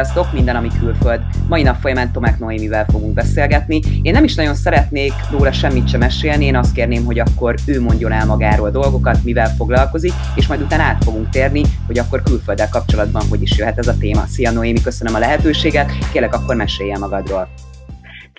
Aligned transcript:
Sziasztok, 0.00 0.32
minden, 0.32 0.56
ami 0.56 0.68
külföld. 0.80 1.20
Mai 1.48 1.62
nap 1.62 1.80
folyamán 1.80 2.12
Tomák 2.12 2.38
Noémivel 2.38 2.84
fogunk 2.84 3.14
beszélgetni. 3.14 3.80
Én 4.02 4.12
nem 4.12 4.24
is 4.24 4.34
nagyon 4.34 4.54
szeretnék 4.54 5.12
róla 5.30 5.52
semmit 5.52 5.88
sem 5.88 6.00
mesélni, 6.00 6.44
én 6.44 6.56
azt 6.56 6.72
kérném, 6.72 7.04
hogy 7.04 7.18
akkor 7.18 7.54
ő 7.66 7.80
mondjon 7.80 8.12
el 8.12 8.26
magáról 8.26 8.70
dolgokat, 8.70 9.24
mivel 9.24 9.48
foglalkozik, 9.48 10.12
és 10.34 10.46
majd 10.46 10.60
utána 10.60 10.82
át 10.82 11.04
fogunk 11.04 11.28
térni, 11.28 11.62
hogy 11.86 11.98
akkor 11.98 12.22
külfölddel 12.22 12.68
kapcsolatban 12.68 13.22
hogy 13.30 13.42
is 13.42 13.58
jöhet 13.58 13.78
ez 13.78 13.88
a 13.88 13.96
téma. 13.98 14.26
Szia 14.26 14.50
Noémi, 14.50 14.80
köszönöm 14.82 15.14
a 15.14 15.18
lehetőséget, 15.18 15.90
kérlek 16.12 16.34
akkor 16.34 16.56
mesélj 16.56 16.92
el 16.92 16.98
magadról. 16.98 17.48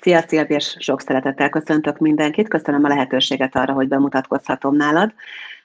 Szia 0.02 0.24
Szilvi, 0.28 0.54
és 0.54 0.76
sok 0.80 1.02
szeretettel 1.02 1.50
köszöntök 1.50 1.98
mindenkit. 1.98 2.48
Köszönöm 2.48 2.84
a 2.84 2.88
lehetőséget 2.88 3.56
arra, 3.56 3.74
hogy 3.74 3.88
bemutatkozhatom 3.88 4.76
nálad. 4.76 5.14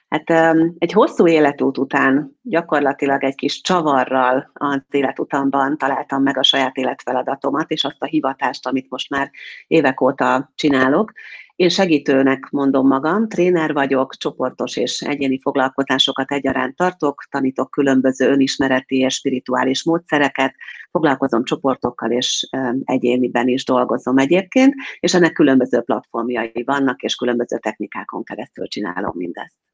Hát 0.09 0.29
egy 0.77 0.91
hosszú 0.91 1.27
életút 1.27 1.77
után 1.77 2.37
gyakorlatilag 2.41 3.23
egy 3.23 3.35
kis 3.35 3.61
csavarral 3.61 4.51
az 4.53 4.81
életutamban 4.89 5.77
találtam 5.77 6.23
meg 6.23 6.37
a 6.37 6.43
saját 6.43 6.75
életfeladatomat, 6.75 7.71
és 7.71 7.83
azt 7.83 7.95
a 7.99 8.05
hivatást, 8.05 8.67
amit 8.67 8.89
most 8.89 9.09
már 9.09 9.31
évek 9.67 10.01
óta 10.01 10.51
csinálok. 10.55 11.11
Én 11.55 11.69
segítőnek 11.69 12.49
mondom 12.49 12.87
magam, 12.87 13.27
tréner 13.27 13.73
vagyok, 13.73 14.15
csoportos 14.15 14.77
és 14.77 15.01
egyéni 15.01 15.39
foglalkozásokat 15.41 16.31
egyaránt 16.31 16.75
tartok, 16.75 17.23
tanítok 17.29 17.71
különböző 17.71 18.29
önismereti 18.29 18.97
és 18.97 19.13
spirituális 19.13 19.83
módszereket, 19.83 20.55
foglalkozom 20.91 21.43
csoportokkal 21.43 22.11
és 22.11 22.49
egyéniben 22.83 23.47
is 23.47 23.65
dolgozom 23.65 24.17
egyébként, 24.17 24.73
és 24.99 25.13
ennek 25.13 25.33
különböző 25.33 25.81
platformjai 25.81 26.63
vannak, 26.65 27.01
és 27.01 27.15
különböző 27.15 27.57
technikákon 27.57 28.23
keresztül 28.23 28.67
csinálom 28.67 29.13
mindezt. 29.15 29.66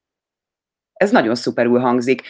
Ez 1.03 1.11
nagyon 1.11 1.35
szuperül 1.35 1.79
hangzik. 1.79 2.21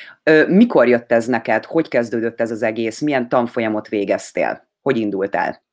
Mikor 0.48 0.88
jött 0.88 1.12
ez 1.12 1.26
neked? 1.28 1.66
Hogy 1.66 1.88
kezdődött 1.88 2.42
ez 2.42 2.52
az 2.52 2.62
egész? 2.62 3.02
Milyen 3.02 3.30
tanfolyamot 3.30 3.88
végeztél? 3.88 4.68
Hogy 4.82 4.98
indultál? 4.98 5.64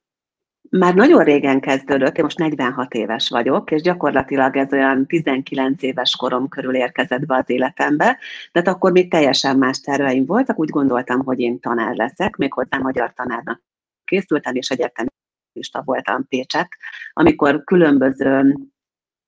Már 0.70 0.94
nagyon 0.94 1.24
régen 1.24 1.60
kezdődött, 1.60 2.16
én 2.16 2.24
most 2.24 2.38
46 2.38 2.94
éves 2.94 3.28
vagyok, 3.28 3.70
és 3.70 3.82
gyakorlatilag 3.82 4.56
ez 4.56 4.72
olyan 4.72 5.06
19 5.06 5.82
éves 5.82 6.16
korom 6.16 6.48
körül 6.48 6.74
érkezett 6.74 7.26
be 7.26 7.36
az 7.36 7.50
életembe, 7.50 8.18
de 8.52 8.58
hát 8.58 8.68
akkor 8.68 8.92
még 8.92 9.10
teljesen 9.10 9.58
más 9.58 9.80
terveim 9.80 10.26
voltak, 10.26 10.58
úgy 10.58 10.70
gondoltam, 10.70 11.24
hogy 11.24 11.40
én 11.40 11.60
tanár 11.60 11.94
leszek, 11.94 12.36
méghozzá 12.36 12.78
magyar 12.78 13.12
tanárnak 13.12 13.62
készültem, 14.04 14.54
és 14.54 14.70
egyetemista 14.70 15.82
voltam 15.84 16.26
Pécset, 16.28 16.68
amikor 17.12 17.64
különböző, 17.64 18.56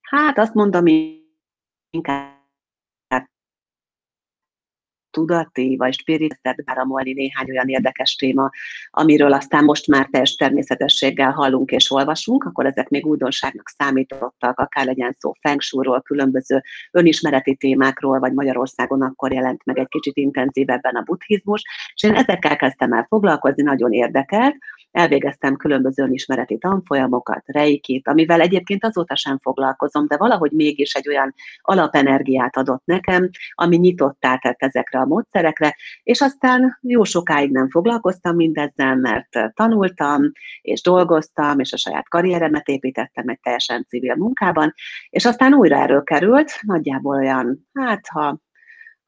hát 0.00 0.38
azt 0.38 0.54
mondom, 0.54 0.84
inkább 1.90 2.40
tudati 5.12 5.77
vagy 5.77 5.92
spiritet 5.92 6.64
báramolni 6.64 7.12
néhány 7.12 7.50
olyan 7.50 7.68
érdekes 7.68 8.14
téma, 8.14 8.50
amiről 8.91 9.32
aztán 9.32 9.64
most 9.64 9.86
már 9.86 10.08
teljes 10.10 10.34
természetességgel 10.34 11.30
hallunk 11.30 11.70
és 11.70 11.91
olvasunk, 11.91 12.44
akkor 12.44 12.66
ezek 12.66 12.88
még 12.88 13.06
újdonságnak 13.06 13.68
számítottak, 13.68 14.58
akár 14.58 14.84
legyen 14.84 15.16
szó 15.18 15.33
fengsúról, 15.40 16.02
különböző 16.02 16.62
önismereti 16.90 17.55
témákról, 17.56 18.18
vagy 18.18 18.33
Magyarországon 18.33 19.02
akkor 19.02 19.33
jelent 19.33 19.64
meg 19.64 19.78
egy 19.78 19.88
kicsit 19.88 20.16
intenzívebben 20.16 20.94
a 20.94 21.02
buddhizmus, 21.02 21.62
és 21.94 22.02
én 22.02 22.14
ezekkel 22.14 22.56
kezdtem 22.56 22.92
el 22.92 23.06
foglalkozni, 23.08 23.62
nagyon 23.62 23.92
érdekelt, 23.92 24.56
elvégeztem 24.90 25.56
különböző 25.56 26.02
önismereti 26.02 26.58
tanfolyamokat, 26.58 27.42
reikit, 27.46 28.08
amivel 28.08 28.40
egyébként 28.40 28.84
azóta 28.84 29.16
sem 29.16 29.38
foglalkozom, 29.38 30.06
de 30.06 30.16
valahogy 30.16 30.50
mégis 30.50 30.94
egy 30.94 31.08
olyan 31.08 31.34
alapenergiát 31.60 32.56
adott 32.56 32.83
nekem, 32.84 33.30
ami 33.55 33.77
nyitottá 33.77 34.36
tett 34.36 34.62
ezekre 34.62 34.98
a 35.03 35.06
módszerekre, 35.06 35.77
és 36.03 36.20
aztán 36.20 36.79
jó 36.80 37.05
sokáig 37.05 37.51
nem 37.51 37.70
foglalkoztam 37.70 38.36
mindezzel, 38.36 38.96
mert 38.96 39.55
tanultam, 39.55 40.33
és 40.61 40.83
dolgoztam, 40.83 41.58
és 41.58 41.73
a 41.73 41.77
saját 41.77 42.08
karrieremet 42.08 42.68
építettem 42.68 43.29
egy 43.29 43.41
teljesen 43.41 43.86
civil 43.89 44.14
munkában, 44.14 44.74
és 45.11 45.24
aztán 45.24 45.55
újra 45.55 45.77
erről 45.77 46.02
került, 46.02 46.52
nagyjából 46.61 47.17
olyan, 47.17 47.68
hát 47.73 48.07
ha 48.07 48.41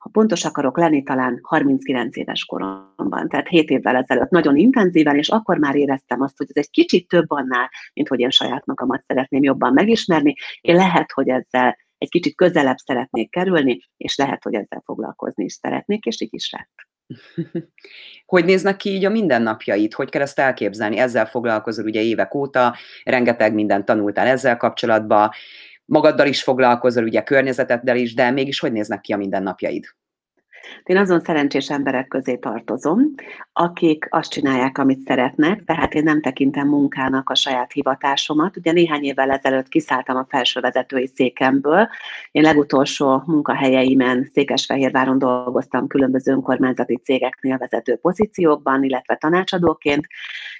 ha 0.04 0.10
pontos 0.12 0.44
akarok 0.44 0.78
lenni, 0.78 1.02
talán 1.02 1.38
39 1.42 2.16
éves 2.16 2.44
koromban, 2.44 3.28
tehát 3.28 3.48
7 3.48 3.70
évvel 3.70 3.96
ezelőtt 3.96 4.30
nagyon 4.30 4.56
intenzíven, 4.56 5.16
és 5.16 5.28
akkor 5.28 5.58
már 5.58 5.76
éreztem 5.76 6.20
azt, 6.20 6.36
hogy 6.36 6.46
ez 6.48 6.62
egy 6.64 6.70
kicsit 6.70 7.08
több 7.08 7.30
annál, 7.30 7.70
mint 7.92 8.08
hogy 8.08 8.20
én 8.20 8.30
saját 8.30 8.66
magamat 8.66 9.04
szeretném 9.06 9.42
jobban 9.42 9.72
megismerni. 9.72 10.34
Én 10.60 10.76
lehet, 10.76 11.12
hogy 11.12 11.28
ezzel 11.28 11.76
egy 11.98 12.08
kicsit 12.08 12.36
közelebb 12.36 12.76
szeretnék 12.76 13.30
kerülni, 13.30 13.80
és 13.96 14.16
lehet, 14.16 14.42
hogy 14.42 14.54
ezzel 14.54 14.82
foglalkozni 14.84 15.44
is 15.44 15.52
szeretnék, 15.52 16.04
és 16.04 16.20
így 16.20 16.34
is 16.34 16.52
lett. 16.52 16.92
Hogy 18.26 18.44
néznek 18.44 18.76
ki 18.76 18.90
így 18.90 19.04
a 19.04 19.10
mindennapjait? 19.10 19.94
Hogy 19.94 20.10
kell 20.10 20.22
ezt 20.22 20.38
elképzelni? 20.38 20.98
Ezzel 20.98 21.26
foglalkozol 21.26 21.84
ugye 21.84 22.00
évek 22.00 22.34
óta, 22.34 22.76
rengeteg 23.04 23.54
mindent 23.54 23.84
tanultál 23.84 24.26
ezzel 24.26 24.56
kapcsolatban, 24.56 25.30
magaddal 25.84 26.26
is 26.26 26.42
foglalkozol, 26.42 27.04
ugye 27.04 27.22
környezeteddel 27.22 27.96
is, 27.96 28.14
de 28.14 28.30
mégis 28.30 28.60
hogy 28.60 28.72
néznek 28.72 29.00
ki 29.00 29.12
a 29.12 29.16
mindennapjaid? 29.16 29.84
Én 30.82 30.96
azon 30.96 31.20
szerencsés 31.20 31.70
emberek 31.70 32.08
közé 32.08 32.36
tartozom, 32.36 33.14
akik 33.56 34.06
azt 34.10 34.30
csinálják, 34.30 34.78
amit 34.78 35.06
szeretnek, 35.06 35.64
tehát 35.64 35.94
én 35.94 36.02
nem 36.02 36.20
tekintem 36.20 36.68
munkának 36.68 37.30
a 37.30 37.34
saját 37.34 37.72
hivatásomat. 37.72 38.56
Ugye 38.56 38.72
néhány 38.72 39.04
évvel 39.04 39.30
ezelőtt 39.30 39.68
kiszálltam 39.68 40.16
a 40.16 40.26
felsővezetői 40.28 41.10
székemből. 41.14 41.88
Én 42.30 42.42
legutolsó 42.42 43.22
munkahelyeimen 43.26 44.30
Székesfehérváron 44.32 45.18
dolgoztam 45.18 45.86
különböző 45.86 46.32
önkormányzati 46.32 47.00
cégeknél 47.04 47.56
vezető 47.58 47.96
pozíciókban, 47.96 48.82
illetve 48.82 49.16
tanácsadóként, 49.16 50.06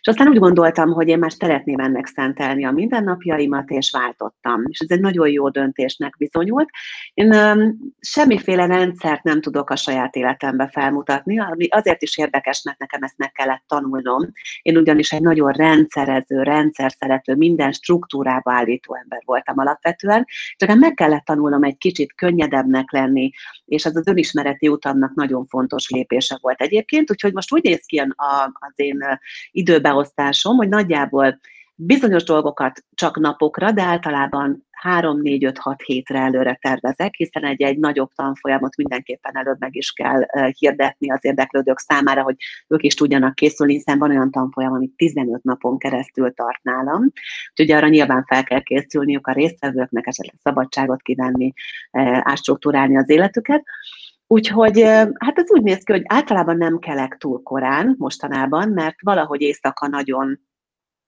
és 0.01 0.09
aztán 0.09 0.29
úgy 0.29 0.39
gondoltam, 0.39 0.93
hogy 0.93 1.09
én 1.09 1.19
már 1.19 1.33
szeretném 1.33 1.79
ennek 1.79 2.07
szentelni 2.07 2.65
a 2.65 2.71
mindennapjaimat, 2.71 3.71
és 3.71 3.91
váltottam. 3.91 4.63
És 4.69 4.79
ez 4.79 4.91
egy 4.91 5.01
nagyon 5.01 5.29
jó 5.29 5.49
döntésnek 5.49 6.15
bizonyult. 6.19 6.69
Én 7.15 7.35
um, 7.35 7.79
semmiféle 8.01 8.67
rendszert 8.67 9.23
nem 9.23 9.41
tudok 9.41 9.71
a 9.71 9.77
saját 9.77 10.17
életembe 10.17 10.69
felmutatni, 10.69 11.39
ami 11.39 11.67
azért 11.71 12.03
is 12.03 12.19
érdekes, 12.19 12.63
mert 12.63 12.83
nekem 12.85 13.03
ezt 13.03 13.19
meg 13.19 13.33
kellett 13.33 13.65
tanulnom. 13.67 14.33
Én 14.63 14.77
ugyanis 14.77 15.13
egy 15.13 15.21
nagyon 15.23 15.53
rendszerező, 15.53 16.43
rendszer 16.43 16.93
szerető, 16.99 17.35
minden 17.35 17.73
struktúrába 17.73 18.53
állító 18.53 18.95
ember 18.95 19.23
voltam 19.25 19.59
alapvetően, 19.59 20.27
csak 20.57 20.75
meg 20.75 20.95
kellett 20.95 21.25
tanulnom 21.25 21.65
egy 21.65 21.79
kicsit 21.79 22.15
könnyedebbnek 22.15 22.93
lenni, 22.93 23.31
és 23.65 23.85
az 23.85 23.97
az 23.97 24.07
önismereti 24.07 24.69
utamnak 24.69 25.15
nagyon 25.15 25.47
fontos 25.47 25.89
lépése 25.89 26.39
volt 26.41 26.61
egyébként, 26.61 27.11
úgyhogy 27.11 27.33
most 27.33 27.53
úgy 27.53 27.63
néz 27.63 27.85
ki 27.87 27.99
az 27.99 28.73
én 28.75 28.99
időbeosztásom, 29.51 30.57
hogy 30.57 30.69
nagyjából 30.69 31.41
bizonyos 31.75 32.25
dolgokat 32.25 32.85
csak 32.95 33.19
napokra, 33.19 33.71
de 33.71 33.83
általában 33.83 34.67
3-4-5-6 34.85 35.75
hétre 35.85 36.19
előre 36.19 36.59
tervezek, 36.61 37.15
hiszen 37.15 37.45
egy-egy 37.45 37.79
nagyobb 37.79 38.11
tanfolyamot 38.15 38.77
mindenképpen 38.77 39.37
előbb 39.37 39.61
meg 39.61 39.77
is 39.77 39.93
kell 39.93 40.27
hirdetni 40.59 41.11
az 41.11 41.19
érdeklődők 41.21 41.79
számára, 41.79 42.23
hogy 42.23 42.37
ők 42.69 42.83
is 42.83 42.95
tudjanak 42.95 43.35
készülni, 43.35 43.73
hiszen 43.73 43.99
van 43.99 44.11
olyan 44.11 44.31
tanfolyam, 44.31 44.73
ami 44.73 44.91
15 44.97 45.43
napon 45.43 45.79
keresztül 45.79 46.35
tart 46.35 46.63
nálam. 46.63 47.13
Úgyhogy 47.51 47.71
arra 47.71 47.89
nyilván 47.89 48.25
fel 48.25 48.45
kell 48.45 48.61
készülniük 48.61 49.27
a 49.27 49.33
résztvevőknek, 49.33 50.07
esetleg 50.07 50.37
szabadságot 50.43 51.03
kivenni, 51.03 51.53
ástruktúrálni 52.21 52.97
az 52.97 53.11
életüket. 53.11 53.65
Úgyhogy 54.27 54.81
hát 55.19 55.39
ez 55.39 55.51
úgy 55.51 55.63
néz 55.63 55.83
ki, 55.83 55.93
hogy 55.93 56.05
általában 56.05 56.57
nem 56.57 56.79
kelek 56.79 57.17
túl 57.19 57.43
korán 57.43 57.95
mostanában, 57.99 58.69
mert 58.69 58.97
valahogy 59.03 59.41
éjszaka 59.41 59.89
nagyon 59.89 60.41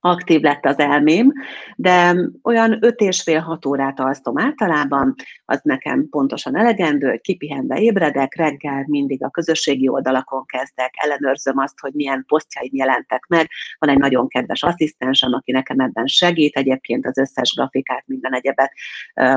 aktív 0.07 0.41
lett 0.41 0.65
az 0.65 0.79
elmém, 0.79 1.31
de 1.75 2.15
olyan 2.43 2.77
öt 2.81 2.99
és 2.99 3.21
fél 3.21 3.39
hat 3.39 3.65
órát 3.65 3.99
alszom 3.99 4.37
általában, 4.37 5.15
az 5.45 5.59
nekem 5.63 6.09
pontosan 6.09 6.57
elegendő, 6.57 7.09
hogy 7.09 7.21
kipihenve 7.21 7.79
ébredek, 7.79 8.35
reggel 8.35 8.85
mindig 8.87 9.23
a 9.23 9.29
közösségi 9.29 9.87
oldalakon 9.87 10.45
kezdek, 10.45 10.93
ellenőrzöm 10.97 11.57
azt, 11.57 11.79
hogy 11.79 11.91
milyen 11.93 12.23
posztjaim 12.27 12.71
jelentek 12.73 13.25
meg, 13.27 13.47
van 13.79 13.89
egy 13.89 13.97
nagyon 13.97 14.27
kedves 14.27 14.63
asszisztensem, 14.63 15.33
aki 15.33 15.51
nekem 15.51 15.79
ebben 15.79 16.05
segít, 16.05 16.55
egyébként 16.55 17.05
az 17.05 17.17
összes 17.17 17.53
grafikát, 17.55 18.03
minden 18.05 18.33
egyebet, 18.33 18.71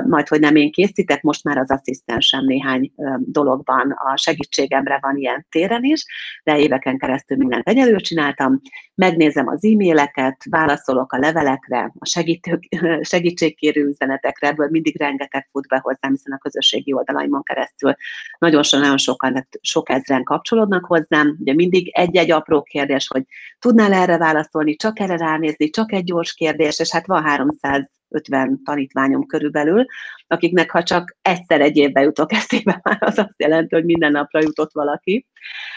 majd, 0.06 0.28
hogy 0.28 0.40
nem 0.40 0.56
én 0.56 0.72
készítek, 0.72 1.22
most 1.22 1.44
már 1.44 1.58
az 1.58 1.70
asszisztensem 1.70 2.44
néhány 2.44 2.92
dologban 3.18 3.90
a 3.90 4.16
segítségemre 4.16 4.98
van 5.00 5.16
ilyen 5.16 5.46
téren 5.48 5.84
is, 5.84 6.04
de 6.44 6.58
éveken 6.58 6.98
keresztül 6.98 7.36
mindent 7.36 7.68
egyedül 7.68 8.00
csináltam, 8.00 8.60
megnézem 8.94 9.48
az 9.48 9.64
e-maileket, 9.64 10.44
válaszolok 10.60 11.12
a 11.12 11.18
levelekre, 11.18 11.92
a 11.98 12.06
segítők, 12.06 12.62
segítségkérő 13.12 13.84
üzenetekre, 13.86 14.48
ebből 14.48 14.68
mindig 14.70 14.98
rengeteg 14.98 15.48
fut 15.50 15.68
be 15.68 15.78
hozzám, 15.82 16.10
hiszen 16.10 16.32
a 16.32 16.38
közösségi 16.38 16.92
oldalaimon 16.92 17.42
keresztül 17.42 17.94
nagyon, 18.38 18.62
nagyon 18.70 18.96
sokan, 18.96 19.46
sok 19.60 19.90
ezren 19.90 20.22
kapcsolódnak 20.22 20.84
hozzám. 20.84 21.36
Ugye 21.40 21.54
mindig 21.54 21.88
egy-egy 21.88 22.30
apró 22.30 22.62
kérdés, 22.62 23.08
hogy 23.08 23.22
tudnál 23.58 23.92
erre 23.92 24.18
válaszolni, 24.18 24.76
csak 24.76 25.00
erre 25.00 25.16
ránézni, 25.16 25.70
csak 25.70 25.92
egy 25.92 26.04
gyors 26.04 26.34
kérdés, 26.34 26.78
és 26.78 26.90
hát 26.92 27.06
van 27.06 27.22
350 27.22 28.60
tanítványom 28.64 29.26
körülbelül, 29.26 29.84
akiknek 30.26 30.70
ha 30.70 30.82
csak 30.82 31.16
egyszer 31.22 31.60
egy 31.60 31.76
évben 31.76 32.02
jutok 32.02 32.32
eszébe, 32.40 32.80
már 32.82 32.98
az 33.00 33.18
azt 33.18 33.34
jelenti, 33.36 33.74
hogy 33.74 33.84
minden 33.84 34.12
napra 34.12 34.40
jutott 34.40 34.72
valaki. 34.72 35.26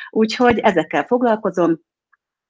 Úgyhogy 0.10 0.60
ezekkel 0.60 1.04
foglalkozom, 1.04 1.80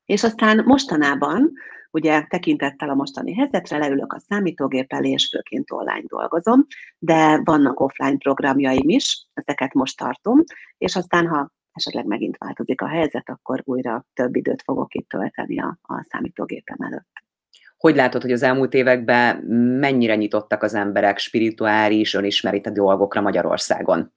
És 0.06 0.24
aztán 0.24 0.64
mostanában, 0.66 1.52
ugye 1.94 2.26
tekintettel 2.30 2.90
a 2.90 2.94
mostani 2.94 3.34
helyzetre, 3.34 3.78
leülök 3.78 4.14
a 4.14 4.20
számítógép 4.20 4.94
elé, 4.94 5.10
és 5.10 5.30
főként 5.32 5.72
online 5.72 6.04
dolgozom, 6.08 6.66
de 7.00 7.42
vannak 7.44 7.80
offline 7.80 8.18
programjaim 8.18 8.90
is, 8.90 9.28
ezeket 9.34 9.74
most 9.74 9.98
tartom, 9.98 10.44
és 10.78 10.96
aztán, 10.96 11.28
ha 11.28 11.52
esetleg 11.74 12.06
megint 12.06 12.38
változik 12.38 12.82
a 12.82 12.88
helyzet, 12.88 13.30
akkor 13.30 13.62
újra 13.64 14.06
több 14.14 14.36
időt 14.36 14.62
fogok 14.62 14.94
itt 14.94 15.10
tölteni 15.10 15.60
a, 15.60 15.78
a 15.82 16.06
számítógépem 16.10 16.78
előtt. 16.80 17.12
Hogy 17.78 17.96
látod, 17.96 18.22
hogy 18.22 18.32
az 18.32 18.44
elmúlt 18.44 18.74
években 18.74 19.38
mennyire 19.80 20.16
nyitottak 20.16 20.64
az 20.64 20.74
emberek 20.74 21.18
spirituális, 21.18 22.14
önismerite 22.14 22.72
dolgokra 22.72 23.22
Magyarországon? 23.22 24.14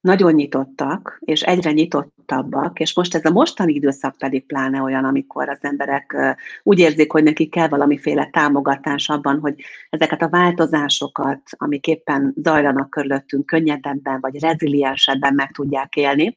Nagyon 0.00 0.32
nyitottak, 0.32 1.18
és 1.24 1.42
egyre 1.42 1.72
nyitottabbak, 1.72 2.80
és 2.80 2.94
most 2.94 3.14
ez 3.14 3.24
a 3.24 3.30
mostani 3.30 3.72
időszak 3.72 4.18
pedig 4.18 4.46
pláne 4.46 4.82
olyan, 4.82 5.04
amikor 5.04 5.48
az 5.48 5.58
emberek 5.60 6.36
úgy 6.62 6.78
érzik, 6.78 7.12
hogy 7.12 7.22
nekik 7.22 7.50
kell 7.50 7.68
valamiféle 7.68 8.28
támogatás 8.32 9.08
abban, 9.08 9.38
hogy 9.40 9.54
ezeket 9.90 10.22
a 10.22 10.28
változásokat, 10.28 11.40
amik 11.50 11.86
éppen 11.86 12.34
zajlanak 12.42 12.90
körülöttünk, 12.90 13.46
könnyedebben 13.46 14.20
vagy 14.20 14.40
reziliensebben 14.40 15.34
meg 15.34 15.50
tudják 15.50 15.96
élni. 15.96 16.36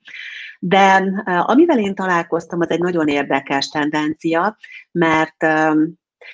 De 0.60 1.12
amivel 1.46 1.80
én 1.80 1.96
találkoztam, 1.96 2.60
az 2.60 2.70
egy 2.70 2.80
nagyon 2.80 3.08
érdekes 3.08 3.68
tendencia, 3.68 4.58
mert, 4.92 5.42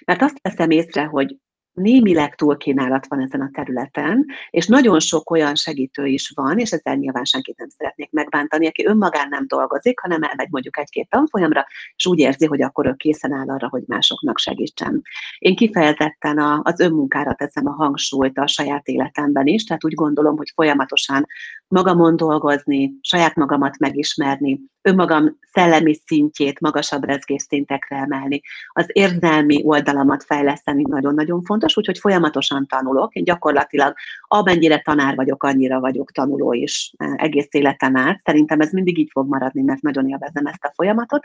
mert 0.06 0.22
azt 0.22 0.40
veszem 0.42 0.70
észre, 0.70 1.04
hogy 1.04 1.38
némileg 1.80 2.36
túlkínálat 2.36 3.08
van 3.08 3.22
ezen 3.22 3.42
a 3.42 3.50
területen, 3.54 4.26
és 4.50 4.68
nagyon 4.68 5.00
sok 5.00 5.32
olyan 5.32 5.56
segítő 5.56 6.06
is 6.06 6.32
van, 6.36 6.60
és 6.60 6.72
ezzel 6.72 6.96
nyilván 6.96 7.24
senkit 7.24 7.58
nem 7.58 7.70
szeretnék 7.70 8.12
megbántani, 8.12 8.68
aki 8.68 8.86
önmagán 8.86 9.28
nem 9.30 9.48
dolgozik, 9.48 10.00
hanem 10.00 10.24
elmegy 10.24 10.48
mondjuk 10.52 10.78
egy-két 10.78 11.10
tanfolyamra, 11.10 11.66
és 11.96 12.06
úgy 12.06 12.20
érzi, 12.20 12.46
hogy 12.46 12.62
akkor 12.62 12.86
ő 12.86 12.94
készen 12.94 13.34
áll 13.34 13.50
arra, 13.50 13.70
hogy 13.70 13.84
másoknak 13.88 14.38
segítsen. 14.38 15.02
Én 15.40 15.56
kifejezetten 15.56 16.38
a, 16.38 16.62
az 16.64 16.80
önmunkára 16.80 17.34
teszem 17.34 17.68
a 17.68 17.72
hangsúlyt 17.72 18.38
a 18.38 18.48
saját 18.48 18.88
életemben 18.88 19.48
is, 19.48 19.64
tehát 19.64 19.86
úgy 19.86 19.94
gondolom, 19.94 20.38
hogy 20.38 20.52
folyamatosan 20.56 21.26
magamon 21.68 22.16
dolgozni, 22.16 22.94
saját 23.02 23.36
magamat 23.36 23.78
megismerni, 23.78 24.60
önmagam 24.82 25.38
szellemi 25.52 26.00
szintjét 26.06 26.60
magasabb 26.60 27.04
rezgésszintekre 27.04 27.98
emelni, 27.98 28.42
az 28.68 28.86
érzelmi 28.88 29.62
oldalamat 29.66 30.24
fejleszteni 30.24 30.84
nagyon-nagyon 30.88 31.42
fontos, 31.42 31.78
úgyhogy 31.78 32.00
folyamatosan 32.00 32.68
tanulok. 32.68 33.14
Én 33.14 33.24
gyakorlatilag 33.24 33.94
amennyire 34.22 34.78
tanár 34.78 35.16
vagyok, 35.16 35.44
annyira 35.44 35.80
vagyok 35.80 36.12
tanuló 36.12 36.54
is 36.54 36.94
e, 36.98 37.14
egész 37.16 37.48
életem 37.50 37.98
át. 37.98 38.22
Szerintem 38.24 38.60
ez 38.60 38.72
mindig 38.72 38.98
így 38.98 39.10
fog 39.12 39.28
maradni, 39.28 39.62
mert 39.62 39.82
nagyon 39.82 40.10
élvezem 40.10 40.46
ezt 40.46 40.64
a 40.64 40.72
folyamatot. 40.76 41.24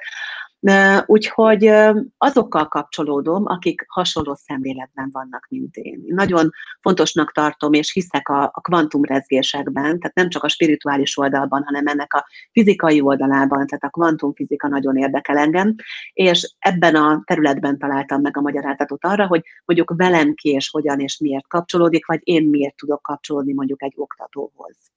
Úgyhogy 1.07 1.71
azokkal 2.19 2.69
kapcsolódom, 2.69 3.47
akik 3.47 3.85
hasonló 3.89 4.35
szemléletben 4.35 5.09
vannak, 5.13 5.47
mint 5.49 5.77
én. 5.77 6.05
Nagyon 6.07 6.51
fontosnak 6.81 7.33
tartom, 7.33 7.73
és 7.73 7.93
hiszek 7.93 8.29
a, 8.29 8.43
a 8.43 8.61
kvantumrezgésekben, 8.61 9.99
tehát 9.99 10.15
nem 10.15 10.29
csak 10.29 10.43
a 10.45 10.49
spirituális 10.49 11.19
oldalban, 11.19 11.63
hanem 11.65 11.87
ennek 11.87 12.15
a 12.15 12.27
fizikai 12.53 13.01
oldalában, 13.01 13.44
tehát 13.49 13.85
a 13.85 13.89
kvantumfizika 13.89 14.69
nagyon 14.69 14.97
érdekel 14.97 15.37
engem, 15.39 15.75
és 16.13 16.55
ebben 16.59 16.95
a 16.95 17.23
területben 17.25 17.79
találtam 17.79 18.21
meg 18.21 18.37
a 18.37 18.41
magyarázatot 18.41 19.05
arra, 19.05 19.27
hogy 19.27 19.43
mondjuk 19.65 19.93
velem 19.97 20.35
ki 20.35 20.49
és 20.49 20.71
hogyan 20.71 21.01
és 21.01 21.19
miért 21.19 21.47
kapcsolódik, 21.49 22.07
vagy 22.07 22.21
én 22.23 22.49
miért 22.49 22.77
tudok 22.77 23.03
kapcsolódni 23.03 23.53
mondjuk 23.53 23.83
egy 23.83 23.95
oktatóhoz 23.97 24.94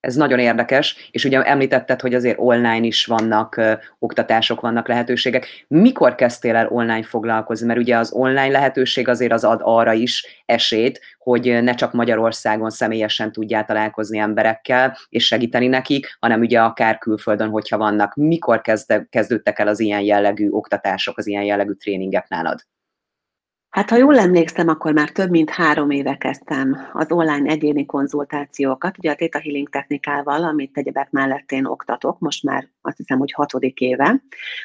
ez 0.00 0.14
nagyon 0.14 0.38
érdekes, 0.38 1.08
és 1.10 1.24
ugye 1.24 1.42
említetted, 1.42 2.00
hogy 2.00 2.14
azért 2.14 2.38
online 2.38 2.86
is 2.86 3.06
vannak 3.06 3.56
ö, 3.56 3.72
oktatások, 3.98 4.60
vannak 4.60 4.88
lehetőségek. 4.88 5.64
Mikor 5.68 6.14
kezdtél 6.14 6.56
el 6.56 6.68
online 6.68 7.02
foglalkozni? 7.02 7.66
Mert 7.66 7.78
ugye 7.78 7.96
az 7.96 8.12
online 8.12 8.48
lehetőség 8.48 9.08
azért 9.08 9.32
az 9.32 9.44
ad 9.44 9.60
arra 9.62 9.92
is 9.92 10.42
esélyt, 10.46 11.00
hogy 11.18 11.62
ne 11.62 11.74
csak 11.74 11.92
Magyarországon 11.92 12.70
személyesen 12.70 13.32
tudjál 13.32 13.64
találkozni 13.64 14.18
emberekkel, 14.18 14.96
és 15.08 15.26
segíteni 15.26 15.66
nekik, 15.66 16.16
hanem 16.20 16.40
ugye 16.40 16.60
akár 16.60 16.98
külföldön, 16.98 17.48
hogyha 17.48 17.78
vannak. 17.78 18.14
Mikor 18.14 18.60
kezde, 18.60 19.06
kezdődtek 19.10 19.58
el 19.58 19.68
az 19.68 19.80
ilyen 19.80 20.00
jellegű 20.00 20.48
oktatások, 20.50 21.18
az 21.18 21.26
ilyen 21.26 21.44
jellegű 21.44 21.72
tréningek 21.72 22.28
nálad? 22.28 22.60
Hát 23.70 23.90
ha 23.90 23.96
jól 23.96 24.18
emlékszem, 24.18 24.68
akkor 24.68 24.92
már 24.92 25.10
több 25.10 25.30
mint 25.30 25.50
három 25.50 25.90
éve 25.90 26.16
kezdtem 26.16 26.88
az 26.92 27.12
online 27.12 27.50
egyéni 27.50 27.86
konzultációkat, 27.86 28.98
ugye 28.98 29.10
a 29.10 29.14
Theta 29.14 29.40
Healing 29.40 29.68
technikával, 29.68 30.44
amit 30.44 30.76
egyebek 30.76 31.10
mellett 31.10 31.52
én 31.52 31.64
oktatok, 31.64 32.18
most 32.18 32.42
már 32.42 32.68
azt 32.82 32.96
hiszem, 32.96 33.18
hogy 33.18 33.32
hatodik 33.32 33.80
éve, 33.80 34.22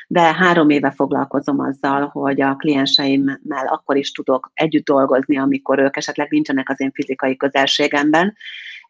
de 0.08 0.22
három 0.22 0.70
éve 0.70 0.92
foglalkozom 0.92 1.60
azzal, 1.60 2.08
hogy 2.08 2.42
a 2.42 2.56
klienseimmel 2.56 3.66
akkor 3.66 3.98
is 3.98 4.12
tudok 4.12 4.52
együtt 4.54 4.86
dolgozni, 4.86 5.38
amikor 5.38 5.80
ők 5.80 5.98
esetleg 5.98 6.28
nincsenek 6.30 6.70
az 6.70 6.82
én 6.82 6.92
fizikai 6.92 7.38
közelségemben, 7.38 8.36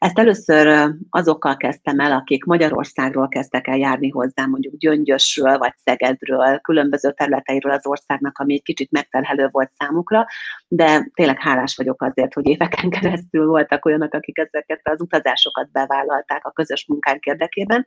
ezt 0.04 0.20
először 0.20 0.94
azokkal 1.10 1.58
kezdtem 1.58 2.00
el, 2.00 2.12
akik 2.12 2.44
Magyarországról 2.44 3.28
kezdtek 3.28 3.68
el 3.68 3.78
járni 3.78 4.10
hozzám, 4.10 4.50
mondjuk 4.50 4.78
Gyöngyösről 4.78 5.58
vagy 5.58 5.74
Szegedről, 5.84 6.60
különböző 6.60 7.12
területeiről 7.12 7.72
az 7.72 7.88
országnak, 7.88 8.38
ami 8.38 8.54
egy 8.54 8.64
kicsit 8.64 8.92
megterhelő 8.92 9.48
volt 9.52 9.72
számukra, 9.78 10.26
de 10.68 11.10
tényleg 11.14 11.40
hálás 11.40 11.76
vagyok 11.76 12.02
azért, 12.02 12.34
hogy 12.34 12.48
éveken 12.48 12.90
keresztül 13.00 13.46
voltak 13.46 13.86
olyanok, 13.86 14.14
akik 14.14 14.38
ezeket 14.38 14.82
az 14.84 15.02
utazásokat 15.02 15.72
bevállalták 15.72 16.46
a 16.46 16.52
közös 16.52 16.86
munkánk 16.88 17.26
érdekében. 17.26 17.86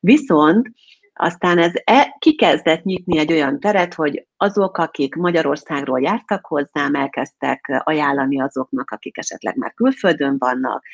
Viszont 0.00 0.68
aztán 1.20 1.58
ez 1.58 1.72
e, 1.84 2.16
kikezdett 2.18 2.82
nyitni 2.82 3.18
egy 3.18 3.32
olyan 3.32 3.60
teret, 3.60 3.94
hogy 3.94 4.26
azok, 4.36 4.78
akik 4.78 5.14
Magyarországról 5.14 6.00
jártak 6.00 6.46
hozzám, 6.46 6.94
elkezdtek 6.94 7.82
ajánlani 7.84 8.40
azoknak, 8.40 8.90
akik 8.90 9.18
esetleg 9.18 9.56
már 9.56 9.74
külföldön 9.74 10.36
vannak, 10.38 10.84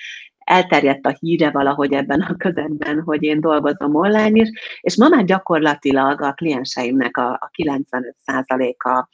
elterjedt 0.44 1.06
a 1.06 1.16
híre 1.20 1.50
valahogy 1.50 1.92
ebben 1.92 2.20
a 2.20 2.36
közegben, 2.36 3.00
hogy 3.00 3.22
én 3.22 3.40
dolgozom 3.40 3.94
online 3.94 4.40
is, 4.40 4.48
és 4.80 4.96
ma 4.96 5.08
már 5.08 5.24
gyakorlatilag 5.24 6.22
a 6.22 6.32
klienseimnek 6.32 7.16
a, 7.16 7.30
a 7.30 7.50
95%-a 7.62 9.08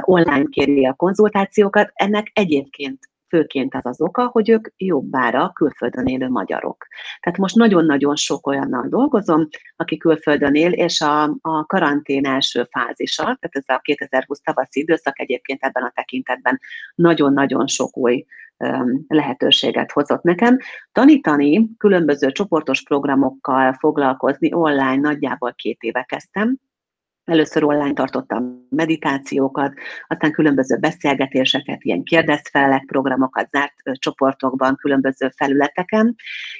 online 0.00 0.46
kéri 0.50 0.86
a 0.86 0.94
konzultációkat, 0.94 1.90
ennek 1.94 2.30
egyébként 2.32 2.98
főként 3.34 3.74
az 3.74 3.86
az 3.86 4.00
oka, 4.00 4.26
hogy 4.26 4.50
ők 4.50 4.68
jobbára 4.76 5.50
külföldön 5.54 6.06
élő 6.06 6.28
magyarok. 6.28 6.86
Tehát 7.20 7.38
most 7.38 7.54
nagyon-nagyon 7.54 8.16
sok 8.16 8.46
olyannal 8.46 8.86
dolgozom, 8.88 9.48
aki 9.76 9.96
külföldön 9.96 10.54
él, 10.54 10.72
és 10.72 11.00
a, 11.00 11.22
a 11.40 11.64
karantén 11.66 12.26
első 12.26 12.66
fázisa, 12.70 13.22
tehát 13.22 13.50
ez 13.50 13.64
a 13.66 13.78
2020 13.82 14.40
tavaszi 14.40 14.80
időszak 14.80 15.20
egyébként 15.20 15.62
ebben 15.62 15.82
a 15.82 15.92
tekintetben 15.94 16.60
nagyon-nagyon 16.94 17.66
sok 17.66 17.96
új 17.96 18.24
lehetőséget 19.06 19.92
hozott 19.92 20.22
nekem. 20.22 20.58
Tanítani, 20.92 21.68
különböző 21.78 22.32
csoportos 22.32 22.82
programokkal 22.82 23.72
foglalkozni 23.72 24.52
online 24.52 24.96
nagyjából 24.96 25.52
két 25.54 25.80
éve 25.80 26.02
kezdtem, 26.02 26.58
Először 27.24 27.64
online 27.64 27.92
tartottam 27.92 28.66
meditációkat, 28.70 29.72
aztán 30.06 30.32
különböző 30.32 30.76
beszélgetéseket, 30.76 31.82
ilyen 31.82 32.02
kérdezfelek, 32.02 32.84
programokat 32.86 33.48
zárt 33.50 33.98
csoportokban, 33.98 34.76
különböző 34.76 35.32
felületeken, 35.36 36.14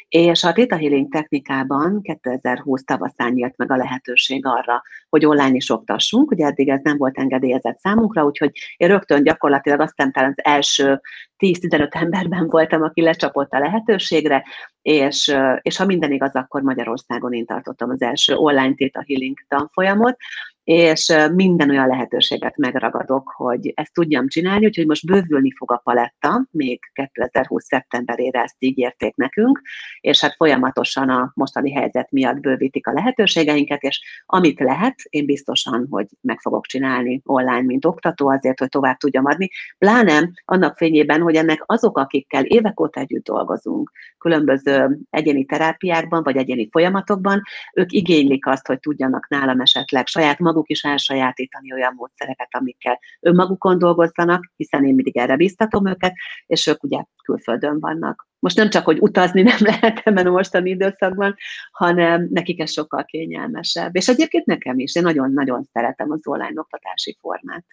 és 0.09 0.44
a 0.44 0.52
Theta 0.52 0.76
Healing 0.76 1.12
technikában 1.12 2.02
2020 2.02 2.85
tavaszán 2.85 3.33
nyílt 3.33 3.56
meg 3.56 3.71
a 3.71 3.76
lehetőség 3.76 4.47
arra, 4.47 4.83
hogy 5.09 5.26
online 5.26 5.54
is 5.54 5.71
oktassunk, 5.71 6.30
ugye 6.30 6.47
eddig 6.47 6.68
ez 6.68 6.80
nem 6.83 6.97
volt 6.97 7.18
engedélyezett 7.18 7.78
számunkra, 7.78 8.25
úgyhogy 8.25 8.50
én 8.76 8.88
rögtön 8.88 9.23
gyakorlatilag 9.23 9.80
azt 9.80 9.97
nem 9.97 10.12
talán 10.12 10.35
az 10.37 10.44
első 10.44 11.00
10-15 11.38 11.94
emberben 11.94 12.47
voltam, 12.49 12.83
aki 12.83 13.02
lecsapott 13.02 13.52
a 13.52 13.59
lehetőségre, 13.59 14.44
és, 14.83 15.37
és 15.61 15.76
ha 15.76 15.85
minden 15.85 16.12
igaz, 16.12 16.35
akkor 16.35 16.62
Magyarországon 16.62 17.33
én 17.33 17.47
tartottam 17.47 17.90
az 17.90 18.02
első 18.02 18.35
online 18.35 18.75
Theta 18.75 19.04
Healing 19.06 19.38
tanfolyamot, 19.49 20.16
és 20.64 21.12
minden 21.33 21.71
olyan 21.71 21.87
lehetőséget 21.87 22.56
megragadok, 22.56 23.33
hogy 23.37 23.73
ezt 23.75 23.92
tudjam 23.92 24.28
csinálni, 24.28 24.66
úgyhogy 24.66 24.87
most 24.87 25.06
bővülni 25.06 25.52
fog 25.56 25.73
a 25.73 25.80
paletta, 25.85 26.47
még 26.50 26.80
2020. 26.92 27.64
szeptemberére 27.64 28.42
ezt 28.42 28.56
ígérték 28.59 29.16
nekünk, 29.16 29.61
és 30.00 30.21
hát 30.21 30.35
folyamatosan 30.35 31.09
a 31.09 31.33
mostani 31.35 31.73
helyzet 31.73 32.11
miatt 32.11 32.40
bővítik 32.40 32.87
a 32.87 32.92
lehetőségeinket, 32.92 33.83
és 33.83 34.00
amit 34.26 34.61
lehet, 34.61 34.94
én 35.09 35.26
biztosan, 35.26 35.87
hogy 35.90 36.06
meg 36.21 36.40
fogok 36.40 36.66
csinálni 36.66 37.21
online, 37.25 37.62
mint 37.62 37.85
oktató, 37.85 38.28
azért, 38.28 38.59
hogy 38.59 38.68
tovább 38.68 38.97
tudjam 38.97 39.25
adni, 39.25 39.49
pláne 39.78 40.30
annak 40.44 40.76
fényében, 40.76 41.21
hogy 41.21 41.35
ennek 41.35 41.62
azok, 41.66 41.99
akikkel 41.99 42.44
évek 42.44 42.80
óta 42.80 43.00
együtt 43.00 43.25
dolgozunk, 43.25 43.90
különböző 44.18 44.99
egyéni 45.11 45.44
terápiákban, 45.44 46.23
vagy 46.23 46.37
egyéni 46.37 46.68
folyamatokban, 46.71 47.42
ők 47.75 47.92
igénylik 47.92 48.47
azt, 48.47 48.66
hogy 48.66 48.80
tudjanak 48.80 49.28
nálam 49.28 49.61
esetleg 49.61 50.06
saját 50.06 50.38
maguk 50.54 50.70
is 50.70 50.82
elsajátítani 50.82 51.73
olyan 51.73 51.92
módszereket, 51.96 52.49
amikkel 52.50 52.99
önmagukon 53.20 53.78
dolgozzanak, 53.78 54.52
hiszen 54.56 54.84
én 54.84 54.94
mindig 54.94 55.16
erre 55.16 55.37
biztatom 55.37 55.87
őket, 55.87 56.12
és 56.46 56.66
ők 56.66 56.82
ugye 56.82 57.02
külföldön 57.25 57.80
vannak. 57.80 58.28
most 58.38 58.56
nem 58.56 58.70
csak, 58.70 58.84
hogy 58.84 58.99
utazni 59.00 59.42
nem 59.52 59.58
lehet 59.58 60.00
ebben 60.04 60.26
a 60.26 60.30
mostani 60.30 60.70
időszakban, 60.70 61.37
hanem 61.73 62.28
nekik 62.30 62.61
ez 62.61 62.73
sokkal 62.73 63.04
kényelmesebb. 63.04 63.96
És 63.96 64.08
egyébként 64.08 64.46
nekem 64.46 64.78
is, 64.78 64.94
én 64.94 65.02
nagyon-nagyon 65.02 65.62
szeretem 65.73 66.11
az 66.11 66.26
online 66.26 66.61
oktatási 66.61 67.16
formát. 67.20 67.64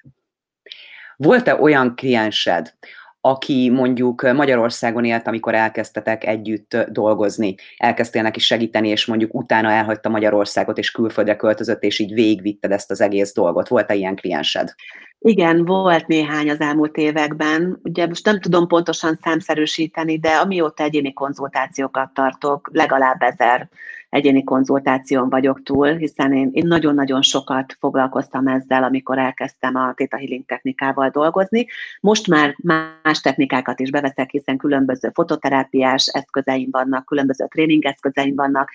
Volt-e 1.15 1.55
olyan 1.55 1.95
kliensed, 1.95 2.73
aki 3.21 3.69
mondjuk 3.69 4.21
Magyarországon 4.33 5.05
élt, 5.05 5.27
amikor 5.27 5.55
elkezdtetek 5.55 6.25
együtt 6.25 6.77
dolgozni, 6.89 7.55
elkezdtél 7.77 8.21
neki 8.21 8.39
segíteni, 8.39 8.87
és 8.87 9.05
mondjuk 9.05 9.33
utána 9.33 9.71
elhagyta 9.71 10.09
Magyarországot, 10.09 10.77
és 10.77 10.91
külföldre 10.91 11.35
költözött, 11.35 11.83
és 11.83 11.99
így 11.99 12.13
végigvitted 12.13 12.71
ezt 12.71 12.91
az 12.91 13.01
egész 13.01 13.33
dolgot. 13.33 13.67
Volt-e 13.67 13.93
ilyen 13.93 14.15
kliensed? 14.15 14.73
Igen, 15.19 15.65
volt 15.65 16.07
néhány 16.07 16.49
az 16.49 16.59
elmúlt 16.59 16.97
években. 16.97 17.79
Ugye 17.83 18.07
most 18.07 18.25
nem 18.25 18.39
tudom 18.39 18.67
pontosan 18.67 19.19
számszerűsíteni, 19.21 20.19
de 20.19 20.29
amióta 20.29 20.83
egyéni 20.83 21.13
konzultációkat 21.13 22.13
tartok, 22.13 22.69
legalább 22.73 23.21
ezer 23.21 23.69
egyéni 24.11 24.43
konzultáción 24.43 25.29
vagyok 25.29 25.63
túl, 25.63 25.95
hiszen 25.95 26.33
én, 26.33 26.49
én 26.53 26.67
nagyon-nagyon 26.67 27.21
sokat 27.21 27.75
foglalkoztam 27.79 28.47
ezzel, 28.47 28.83
amikor 28.83 29.17
elkezdtem 29.17 29.75
a 29.75 29.93
Theta 29.93 30.17
Healing 30.17 30.45
technikával 30.45 31.09
dolgozni. 31.09 31.67
Most 31.99 32.27
már 32.27 32.55
más 33.03 33.21
technikákat 33.21 33.79
is 33.79 33.91
beveszek, 33.91 34.29
hiszen 34.29 34.57
különböző 34.57 35.09
fototerápiás 35.13 36.07
eszközeim 36.07 36.67
vannak, 36.71 37.05
különböző 37.05 37.45
tréning 37.47 37.85
eszközeim 37.85 38.35
vannak, 38.35 38.69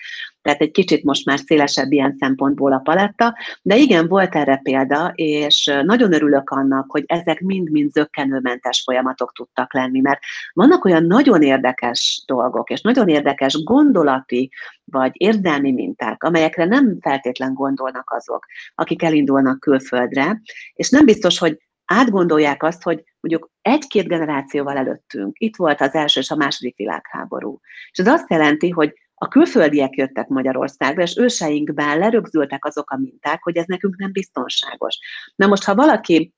tehát 0.47 0.61
egy 0.61 0.71
kicsit 0.71 1.03
most 1.03 1.25
már 1.25 1.39
szélesebb 1.39 1.91
ilyen 1.91 2.15
szempontból 2.19 2.73
a 2.73 2.79
paletta, 2.79 3.35
de 3.61 3.77
igen, 3.77 4.07
volt 4.07 4.35
erre 4.35 4.59
példa, 4.63 5.11
és 5.15 5.71
nagyon 5.83 6.13
örülök 6.13 6.49
annak, 6.49 6.91
hogy 6.91 7.03
ezek 7.07 7.39
mind-mind 7.39 7.91
zöggenőmentes 7.91 8.81
folyamatok 8.85 9.31
tudtak 9.33 9.73
lenni, 9.73 9.99
mert 9.99 10.19
vannak 10.53 10.85
olyan 10.85 11.03
nagyon 11.03 11.41
érdekes 11.41 12.23
dolgok, 12.25 12.69
és 12.69 12.81
nagyon 12.81 13.07
érdekes 13.07 13.63
gondolati, 13.63 14.51
vagy 14.85 15.11
érzelmi 15.13 15.71
minták, 15.71 16.23
amelyekre 16.23 16.65
nem 16.65 16.97
feltétlen 17.01 17.53
gondolnak 17.53 18.11
azok, 18.11 18.45
akik 18.75 19.03
elindulnak 19.03 19.59
külföldre, 19.59 20.41
és 20.73 20.89
nem 20.89 21.05
biztos, 21.05 21.39
hogy 21.39 21.57
átgondolják 21.85 22.63
azt, 22.63 22.83
hogy 22.83 23.03
mondjuk 23.19 23.49
egy-két 23.61 24.07
generációval 24.07 24.77
előttünk 24.77 25.35
itt 25.39 25.55
volt 25.55 25.81
az 25.81 25.93
első 25.93 26.19
és 26.19 26.29
a 26.29 26.35
második 26.35 26.75
világháború. 26.75 27.59
És 27.91 27.99
ez 27.99 28.07
azt 28.07 28.29
jelenti, 28.29 28.69
hogy 28.69 28.93
a 29.19 29.27
külföldiek 29.27 29.95
jöttek 29.95 30.27
Magyarországra, 30.27 31.01
és 31.01 31.17
őseinkben 31.17 31.99
lerögzültek 31.99 32.65
azok 32.65 32.91
a 32.91 32.97
minták, 32.97 33.43
hogy 33.43 33.57
ez 33.57 33.65
nekünk 33.65 33.95
nem 33.97 34.11
biztonságos. 34.11 34.97
Na 35.35 35.47
most, 35.47 35.63
ha 35.63 35.75
valaki 35.75 36.33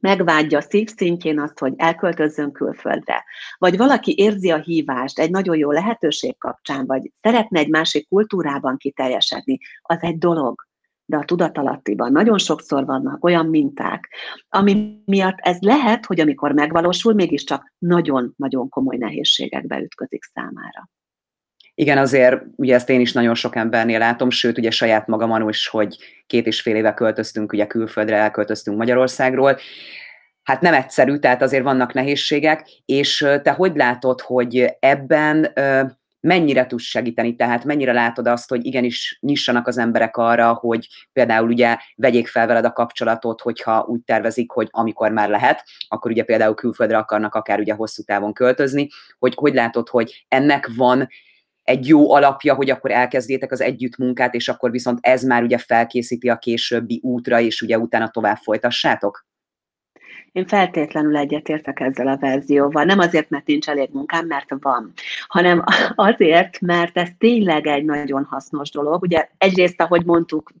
megvágyja 0.00 0.60
szintjén 0.96 1.40
azt, 1.40 1.58
hogy 1.58 1.74
elköltözzön 1.76 2.52
külföldre, 2.52 3.24
vagy 3.58 3.76
valaki 3.76 4.14
érzi 4.16 4.50
a 4.50 4.58
hívást 4.58 5.18
egy 5.18 5.30
nagyon 5.30 5.56
jó 5.56 5.70
lehetőség 5.70 6.38
kapcsán, 6.38 6.86
vagy 6.86 7.12
szeretne 7.20 7.58
egy 7.58 7.68
másik 7.68 8.08
kultúrában 8.08 8.76
kiteljesedni, 8.76 9.58
az 9.82 9.98
egy 10.00 10.18
dolog. 10.18 10.68
De 11.04 11.16
a 11.16 11.24
tudatalattiban 11.24 12.12
nagyon 12.12 12.38
sokszor 12.38 12.84
vannak 12.84 13.24
olyan 13.24 13.46
minták, 13.46 14.14
ami 14.48 15.02
miatt 15.04 15.38
ez 15.38 15.58
lehet, 15.60 16.06
hogy 16.06 16.20
amikor 16.20 16.52
megvalósul, 16.52 17.14
mégiscsak 17.14 17.74
nagyon-nagyon 17.78 18.68
komoly 18.68 18.96
nehézségekbe 18.96 19.80
ütközik 19.80 20.22
számára. 20.22 20.88
Igen, 21.80 21.98
azért 21.98 22.42
ugye 22.56 22.74
ezt 22.74 22.88
én 22.88 23.00
is 23.00 23.12
nagyon 23.12 23.34
sok 23.34 23.56
embernél 23.56 23.98
látom, 23.98 24.30
sőt 24.30 24.58
ugye 24.58 24.70
saját 24.70 25.06
magamon 25.06 25.48
is, 25.48 25.68
hogy 25.68 25.96
két 26.26 26.46
és 26.46 26.60
fél 26.60 26.76
éve 26.76 26.94
költöztünk 26.94 27.52
ugye 27.52 27.66
külföldre, 27.66 28.16
elköltöztünk 28.16 28.76
Magyarországról. 28.76 29.58
Hát 30.42 30.60
nem 30.60 30.74
egyszerű, 30.74 31.16
tehát 31.16 31.42
azért 31.42 31.62
vannak 31.62 31.92
nehézségek, 31.92 32.68
és 32.84 33.26
te 33.42 33.50
hogy 33.50 33.76
látod, 33.76 34.20
hogy 34.20 34.76
ebben 34.80 35.52
mennyire 36.20 36.66
tudsz 36.66 36.82
segíteni, 36.82 37.36
tehát 37.36 37.64
mennyire 37.64 37.92
látod 37.92 38.26
azt, 38.26 38.48
hogy 38.48 38.66
igenis 38.66 39.18
nyissanak 39.20 39.66
az 39.66 39.78
emberek 39.78 40.16
arra, 40.16 40.52
hogy 40.52 40.88
például 41.12 41.48
ugye 41.48 41.76
vegyék 41.94 42.28
fel 42.28 42.46
veled 42.46 42.64
a 42.64 42.72
kapcsolatot, 42.72 43.40
hogyha 43.40 43.84
úgy 43.88 44.00
tervezik, 44.00 44.50
hogy 44.50 44.68
amikor 44.70 45.10
már 45.10 45.28
lehet, 45.28 45.64
akkor 45.88 46.10
ugye 46.10 46.22
például 46.22 46.54
külföldre 46.54 46.96
akarnak 46.98 47.34
akár 47.34 47.58
ugye 47.58 47.74
hosszú 47.74 48.02
távon 48.02 48.32
költözni, 48.32 48.88
hogy 49.18 49.34
hogy 49.36 49.54
látod, 49.54 49.88
hogy 49.88 50.24
ennek 50.28 50.70
van 50.76 51.08
egy 51.70 51.88
jó 51.88 52.12
alapja, 52.12 52.54
hogy 52.54 52.70
akkor 52.70 52.90
elkezdjétek 52.90 53.52
az 53.52 53.60
együttmunkát, 53.60 54.34
és 54.34 54.48
akkor 54.48 54.70
viszont 54.70 54.98
ez 55.02 55.22
már 55.22 55.42
ugye 55.42 55.58
felkészíti 55.58 56.28
a 56.28 56.38
későbbi 56.38 57.00
útra, 57.02 57.40
és 57.40 57.62
ugye 57.62 57.78
utána 57.78 58.08
tovább 58.08 58.36
folytassátok? 58.36 59.28
Én 60.32 60.46
feltétlenül 60.46 61.16
egyetértek 61.16 61.80
ezzel 61.80 62.08
a 62.08 62.16
verzióval. 62.16 62.84
Nem 62.84 62.98
azért, 62.98 63.30
mert 63.30 63.46
nincs 63.46 63.68
elég 63.68 63.88
munkám, 63.92 64.26
mert 64.26 64.48
van, 64.60 64.92
hanem 65.26 65.64
azért, 65.94 66.60
mert 66.60 66.96
ez 66.96 67.08
tényleg 67.18 67.66
egy 67.66 67.84
nagyon 67.84 68.24
hasznos 68.24 68.70
dolog. 68.70 69.02
Ugye 69.02 69.28
egyrészt, 69.38 69.80
ahogy 69.80 70.04
mondtuk 70.04 70.52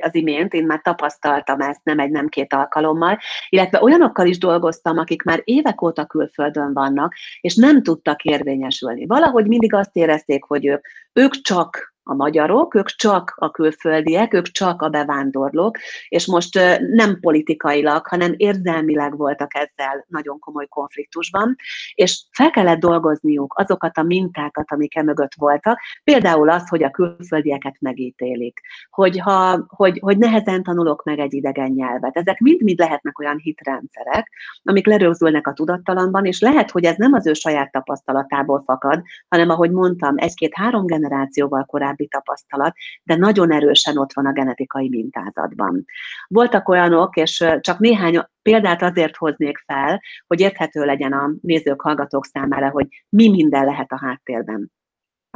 az 0.00 0.14
imént, 0.14 0.52
én 0.52 0.66
már 0.66 0.80
tapasztaltam 0.82 1.60
ezt 1.60 1.80
nem 1.82 1.98
egy, 1.98 2.10
nem 2.10 2.28
két 2.28 2.52
alkalommal, 2.52 3.18
illetve 3.48 3.82
olyanokkal 3.82 4.26
is 4.26 4.38
dolgoztam, 4.38 4.98
akik 4.98 5.22
már 5.22 5.40
évek 5.44 5.82
óta 5.82 6.06
külföldön 6.06 6.72
vannak, 6.72 7.14
és 7.40 7.54
nem 7.54 7.82
tudtak 7.82 8.24
érvényesülni. 8.24 9.06
Valahogy 9.06 9.46
mindig 9.46 9.74
azt 9.74 9.96
érezték, 9.96 10.44
hogy 10.44 10.66
ők, 10.66 10.86
ők 11.12 11.40
csak 11.40 11.95
a 12.08 12.14
magyarok, 12.14 12.74
ők 12.74 12.86
csak 12.86 13.34
a 13.36 13.50
külföldiek, 13.50 14.34
ők 14.34 14.46
csak 14.46 14.82
a 14.82 14.88
bevándorlók, 14.88 15.78
és 16.08 16.26
most 16.26 16.78
nem 16.92 17.20
politikailag, 17.20 18.06
hanem 18.06 18.34
érzelmileg 18.36 19.16
voltak 19.16 19.54
ezzel 19.54 20.04
nagyon 20.08 20.38
komoly 20.38 20.66
konfliktusban, 20.66 21.56
és 21.94 22.22
fel 22.30 22.50
kellett 22.50 22.78
dolgozniuk 22.78 23.54
azokat 23.58 23.98
a 23.98 24.02
mintákat, 24.02 24.72
amik 24.72 24.96
e 24.96 25.02
mögött 25.02 25.34
voltak, 25.36 25.80
például 26.04 26.48
az, 26.50 26.68
hogy 26.68 26.82
a 26.82 26.90
külföldieket 26.90 27.76
megítélik, 27.80 28.60
hogy, 28.90 29.18
ha, 29.18 29.64
hogy, 29.68 29.98
hogy 29.98 30.18
nehezen 30.18 30.62
tanulok 30.62 31.04
meg 31.04 31.18
egy 31.18 31.34
idegen 31.34 31.70
nyelvet. 31.70 32.16
Ezek 32.16 32.38
mind-mind 32.38 32.78
lehetnek 32.78 33.18
olyan 33.18 33.38
hitrendszerek, 33.38 34.30
amik 34.62 34.86
lerögzülnek 34.86 35.46
a 35.46 35.52
tudattalamban, 35.52 36.24
és 36.24 36.40
lehet, 36.40 36.70
hogy 36.70 36.84
ez 36.84 36.96
nem 36.96 37.12
az 37.12 37.26
ő 37.26 37.32
saját 37.32 37.70
tapasztalatából 37.70 38.62
fakad, 38.64 39.02
hanem 39.28 39.50
ahogy 39.50 39.70
mondtam, 39.70 40.14
egy-két-három 40.16 40.86
generációval 40.86 41.64
korábban 41.64 41.95
korábbi 41.96 42.06
tapasztalat, 42.06 42.74
de 43.02 43.16
nagyon 43.16 43.52
erősen 43.52 43.98
ott 43.98 44.12
van 44.12 44.26
a 44.26 44.32
genetikai 44.32 44.88
mintázatban. 44.88 45.84
Voltak 46.28 46.68
olyanok, 46.68 47.16
és 47.16 47.44
csak 47.60 47.78
néhány 47.78 48.24
példát 48.42 48.82
azért 48.82 49.16
hoznék 49.16 49.58
fel, 49.66 50.02
hogy 50.26 50.40
érthető 50.40 50.84
legyen 50.84 51.12
a 51.12 51.30
nézők, 51.40 51.80
hallgatók 51.80 52.24
számára, 52.24 52.70
hogy 52.70 52.86
mi 53.08 53.28
minden 53.28 53.64
lehet 53.64 53.92
a 53.92 53.98
háttérben. 53.98 54.70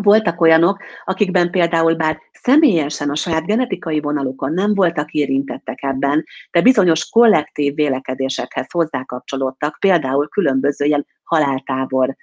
Voltak 0.03 0.41
olyanok, 0.41 0.83
akikben 1.05 1.51
például 1.51 1.95
bár 1.95 2.19
személyesen 2.33 3.11
a 3.11 3.15
saját 3.15 3.47
genetikai 3.47 4.01
vonalukon 4.01 4.53
nem 4.53 4.75
voltak 4.75 5.11
érintettek 5.11 5.83
ebben, 5.83 6.25
de 6.51 6.63
bizonyos 6.63 7.09
kollektív 7.09 7.75
vélekedésekhez 7.75 8.71
hozzákapcsolódtak, 8.71 9.77
például 9.81 10.29
különböző 10.29 10.85
ilyen 10.85 11.07
haláltávor 11.25 12.17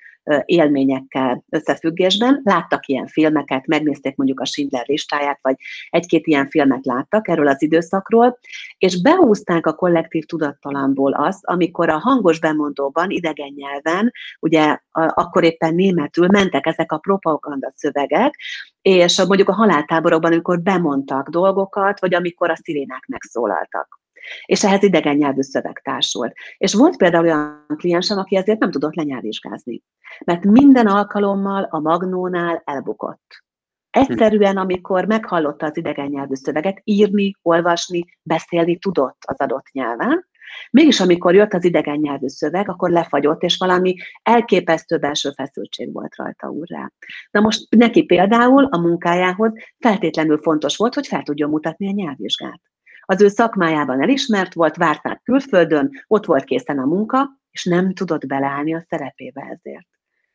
élményekkel 0.46 1.44
összefüggésben. 1.50 2.42
Láttak 2.44 2.88
ilyen 2.88 3.08
filmeket, 3.08 3.68
megnézték 3.68 4.16
mondjuk 4.16 4.40
a 4.40 4.46
Schindler 4.46 4.86
listáját, 4.88 5.40
vagy 5.42 5.56
egy-két 5.90 6.28
ilyen 6.28 6.50
filmet 6.50 6.86
láttak 6.86 7.28
erről 7.28 7.48
az 7.48 7.62
időszakról, 7.62 8.40
és 8.78 9.02
behúzták 9.02 9.66
a 9.66 9.74
kollektív 9.74 10.26
tudattalamból 10.26 11.14
azt, 11.14 11.46
amikor 11.46 11.90
a 11.90 11.98
hangos 11.98 12.40
bemondóban, 12.40 13.10
idegen 13.10 13.54
nyelven, 13.56 14.12
ugye 14.40 14.78
akkor 14.92 15.44
éppen 15.44 15.76
németül 15.76 16.28
mentek 16.28 16.66
ezek 16.66 16.92
a 16.92 16.98
propaganda 16.98 17.72
szövegek, 17.76 18.36
és 18.82 19.24
mondjuk 19.28 19.50
a 19.50 19.54
haláltáborokban, 19.54 20.32
amikor 20.32 20.62
bemondtak 20.62 21.30
dolgokat, 21.30 22.00
vagy 22.00 22.14
amikor 22.14 22.50
a 22.50 22.56
szirénák 22.56 23.06
megszólaltak 23.08 24.00
és 24.46 24.64
ehhez 24.64 24.84
idegen 24.84 25.16
nyelvű 25.16 25.42
szöveg 25.42 25.82
társult. 25.84 26.34
És 26.58 26.74
volt 26.74 26.98
például 26.98 27.24
olyan 27.24 27.66
kliensem, 27.78 28.18
aki 28.18 28.36
ezért 28.36 28.60
nem 28.60 28.72
tudott 28.72 28.96
lenyelvizsgázni, 28.96 29.82
mert 30.26 30.44
minden 30.44 30.88
alkalommal 30.88 31.68
a 31.70 31.80
magnónál 31.80 32.62
elbukott. 32.66 33.46
Egyszerűen, 33.90 34.58
amikor 34.58 35.06
meghallotta 35.06 35.66
az 35.66 35.78
idegen 35.78 36.08
nyelvű 36.08 36.36
szöveget, 36.36 36.82
írni, 36.84 37.36
olvasni, 37.42 38.06
beszélni 38.22 38.78
tudott 38.78 39.18
az 39.26 39.40
adott 39.40 39.72
nyelven, 39.72 40.26
Mégis 40.72 41.00
amikor 41.00 41.36
jött 41.36 41.54
az 41.54 41.64
idegen 41.64 42.00
nyelvű 42.00 42.28
szöveg, 42.28 42.70
akkor 42.70 42.90
lefagyott, 42.90 43.42
és 43.42 43.58
valami 43.58 43.96
elképesztő 44.24 44.98
belső 44.98 45.32
feszültség 45.32 45.94
volt 45.94 46.16
rajta 46.16 46.48
úrrá. 46.48 46.92
Na 47.32 47.40
most 47.40 47.76
neki 47.76 48.04
például 48.04 48.64
a 48.64 48.78
munkájához 48.78 49.52
feltétlenül 49.80 50.38
fontos 50.42 50.78
volt, 50.78 50.94
hogy 50.94 51.08
fel 51.08 51.24
tudjon 51.24 51.50
mutatni 51.50 51.88
a 51.88 51.92
nyelvvizsgát 51.92 52.62
az 53.10 53.22
ő 53.22 53.28
szakmájában 53.28 54.02
elismert 54.02 54.54
volt, 54.54 54.76
várt 54.76 55.04
már 55.04 55.22
külföldön, 55.24 55.90
ott 56.08 56.26
volt 56.26 56.44
készen 56.44 56.80
a 56.80 56.86
munka, 56.86 57.30
és 57.52 57.64
nem 57.64 57.94
tudott 57.94 58.26
beleállni 58.26 58.76
a 58.76 58.86
szerepébe 58.90 59.42
ezért. 59.42 59.88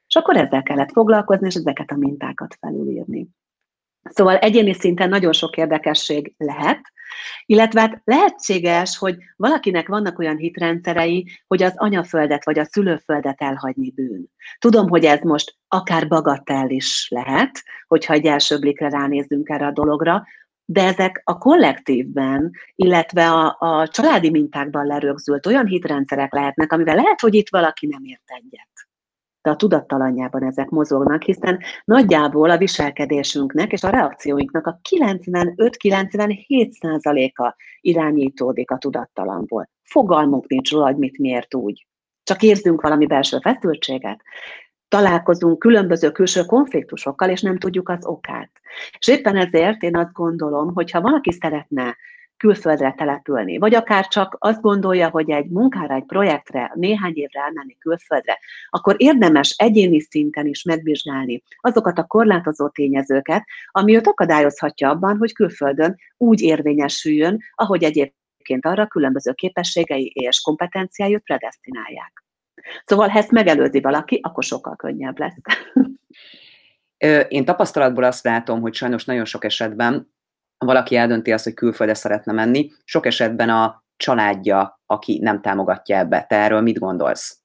És 0.06 0.16
akkor 0.16 0.36
ezzel 0.36 0.62
kellett 0.62 0.92
foglalkozni, 0.92 1.46
és 1.46 1.54
ezeket 1.54 1.90
a 1.90 1.96
mintákat 1.96 2.56
felülírni. 2.60 3.28
Szóval 4.02 4.36
egyéni 4.36 4.72
szinten 4.72 5.08
nagyon 5.08 5.32
sok 5.32 5.56
érdekesség 5.56 6.34
lehet, 6.36 6.80
Illetve 7.46 7.80
hát 7.80 8.00
lehetséges, 8.04 8.98
hogy 8.98 9.16
valakinek 9.36 9.88
vannak 9.88 10.18
olyan 10.18 10.36
hitrendszerei, 10.36 11.26
hogy 11.46 11.62
az 11.62 11.72
anyaföldet 11.76 12.44
vagy 12.44 12.58
a 12.58 12.64
szülőföldet 12.64 13.40
elhagyni 13.40 13.90
bűn. 13.90 14.30
Tudom, 14.58 14.88
hogy 14.88 15.04
ez 15.04 15.20
most 15.20 15.56
akár 15.68 16.08
bagatell 16.08 16.68
is 16.68 17.08
lehet, 17.10 17.62
hogyha 17.86 18.12
egy 18.12 18.26
első 18.26 18.58
blikre 18.58 18.88
ránézzünk 18.88 19.48
erre 19.48 19.66
a 19.66 19.72
dologra, 19.72 20.26
de 20.72 20.82
ezek 20.82 21.20
a 21.24 21.38
kollektívben, 21.38 22.50
illetve 22.74 23.30
a, 23.30 23.56
a 23.58 23.88
családi 23.88 24.30
mintákban 24.30 24.86
lerögzült 24.86 25.46
olyan 25.46 25.66
hitrendszerek 25.66 26.32
lehetnek, 26.32 26.72
amivel 26.72 26.94
lehet, 26.94 27.20
hogy 27.20 27.34
itt 27.34 27.50
valaki 27.50 27.86
nem 27.86 28.04
ért 28.04 28.22
egyet. 28.24 28.70
De 29.42 29.50
a 29.50 29.56
tudattalanjában 29.56 30.44
ezek 30.44 30.68
mozognak, 30.68 31.22
hiszen 31.22 31.58
nagyjából 31.84 32.50
a 32.50 32.58
viselkedésünknek 32.58 33.72
és 33.72 33.82
a 33.82 33.90
reakcióinknak 33.90 34.66
a 34.66 34.80
95-97%-a 34.90 37.54
irányítódik 37.80 38.70
a 38.70 38.78
tudattalamból. 38.78 39.68
Fogalmunk 39.82 40.48
nincs 40.48 40.70
róla, 40.70 40.84
hogy 40.84 40.96
mit 40.96 41.18
miért 41.18 41.54
úgy. 41.54 41.86
Csak 42.22 42.42
érzünk 42.42 42.80
valami 42.80 43.06
belső 43.06 43.38
feszültséget, 43.38 44.22
találkozunk 44.92 45.58
különböző 45.58 46.10
külső 46.10 46.42
konfliktusokkal, 46.44 47.30
és 47.30 47.40
nem 47.40 47.58
tudjuk 47.58 47.88
az 47.88 48.06
okát. 48.06 48.50
És 48.98 49.08
éppen 49.08 49.36
ezért 49.36 49.82
én 49.82 49.96
azt 49.96 50.12
gondolom, 50.12 50.74
hogy 50.74 50.90
ha 50.90 51.00
valaki 51.00 51.32
szeretne 51.32 51.96
külföldre 52.36 52.94
települni, 52.96 53.58
vagy 53.58 53.74
akár 53.74 54.08
csak 54.08 54.36
azt 54.38 54.60
gondolja, 54.60 55.08
hogy 55.08 55.30
egy 55.30 55.48
munkára, 55.48 55.94
egy 55.94 56.04
projektre, 56.04 56.72
néhány 56.74 57.12
évre 57.14 57.40
elmenni 57.40 57.76
külföldre, 57.78 58.38
akkor 58.70 58.94
érdemes 58.98 59.54
egyéni 59.58 60.00
szinten 60.00 60.46
is 60.46 60.62
megvizsgálni 60.62 61.42
azokat 61.60 61.98
a 61.98 62.06
korlátozó 62.06 62.68
tényezőket, 62.68 63.44
ami 63.70 63.94
őt 63.96 64.06
akadályozhatja 64.06 64.90
abban, 64.90 65.16
hogy 65.16 65.32
külföldön 65.32 65.96
úgy 66.16 66.40
érvényesüljön, 66.40 67.38
ahogy 67.54 67.82
egyébként 67.82 68.66
arra 68.66 68.86
különböző 68.86 69.32
képességei 69.32 70.06
és 70.14 70.40
kompetenciájút 70.40 71.22
predestinálják. 71.22 72.22
Szóval, 72.84 73.08
ha 73.08 73.18
ezt 73.18 73.30
megelőzi 73.30 73.80
valaki, 73.80 74.20
akkor 74.22 74.44
sokkal 74.44 74.76
könnyebb 74.76 75.18
lesz. 75.18 75.36
Én 77.28 77.44
tapasztalatból 77.44 78.04
azt 78.04 78.24
látom, 78.24 78.60
hogy 78.60 78.74
sajnos 78.74 79.04
nagyon 79.04 79.24
sok 79.24 79.44
esetben 79.44 80.12
valaki 80.58 80.96
eldönti 80.96 81.32
azt, 81.32 81.44
hogy 81.44 81.54
külföldre 81.54 81.94
szeretne 81.94 82.32
menni, 82.32 82.70
sok 82.84 83.06
esetben 83.06 83.50
a 83.50 83.84
családja, 83.96 84.80
aki 84.86 85.18
nem 85.22 85.40
támogatja 85.40 85.96
ebbe. 85.96 86.24
Te 86.28 86.36
erről 86.36 86.60
mit 86.60 86.78
gondolsz? 86.78 87.40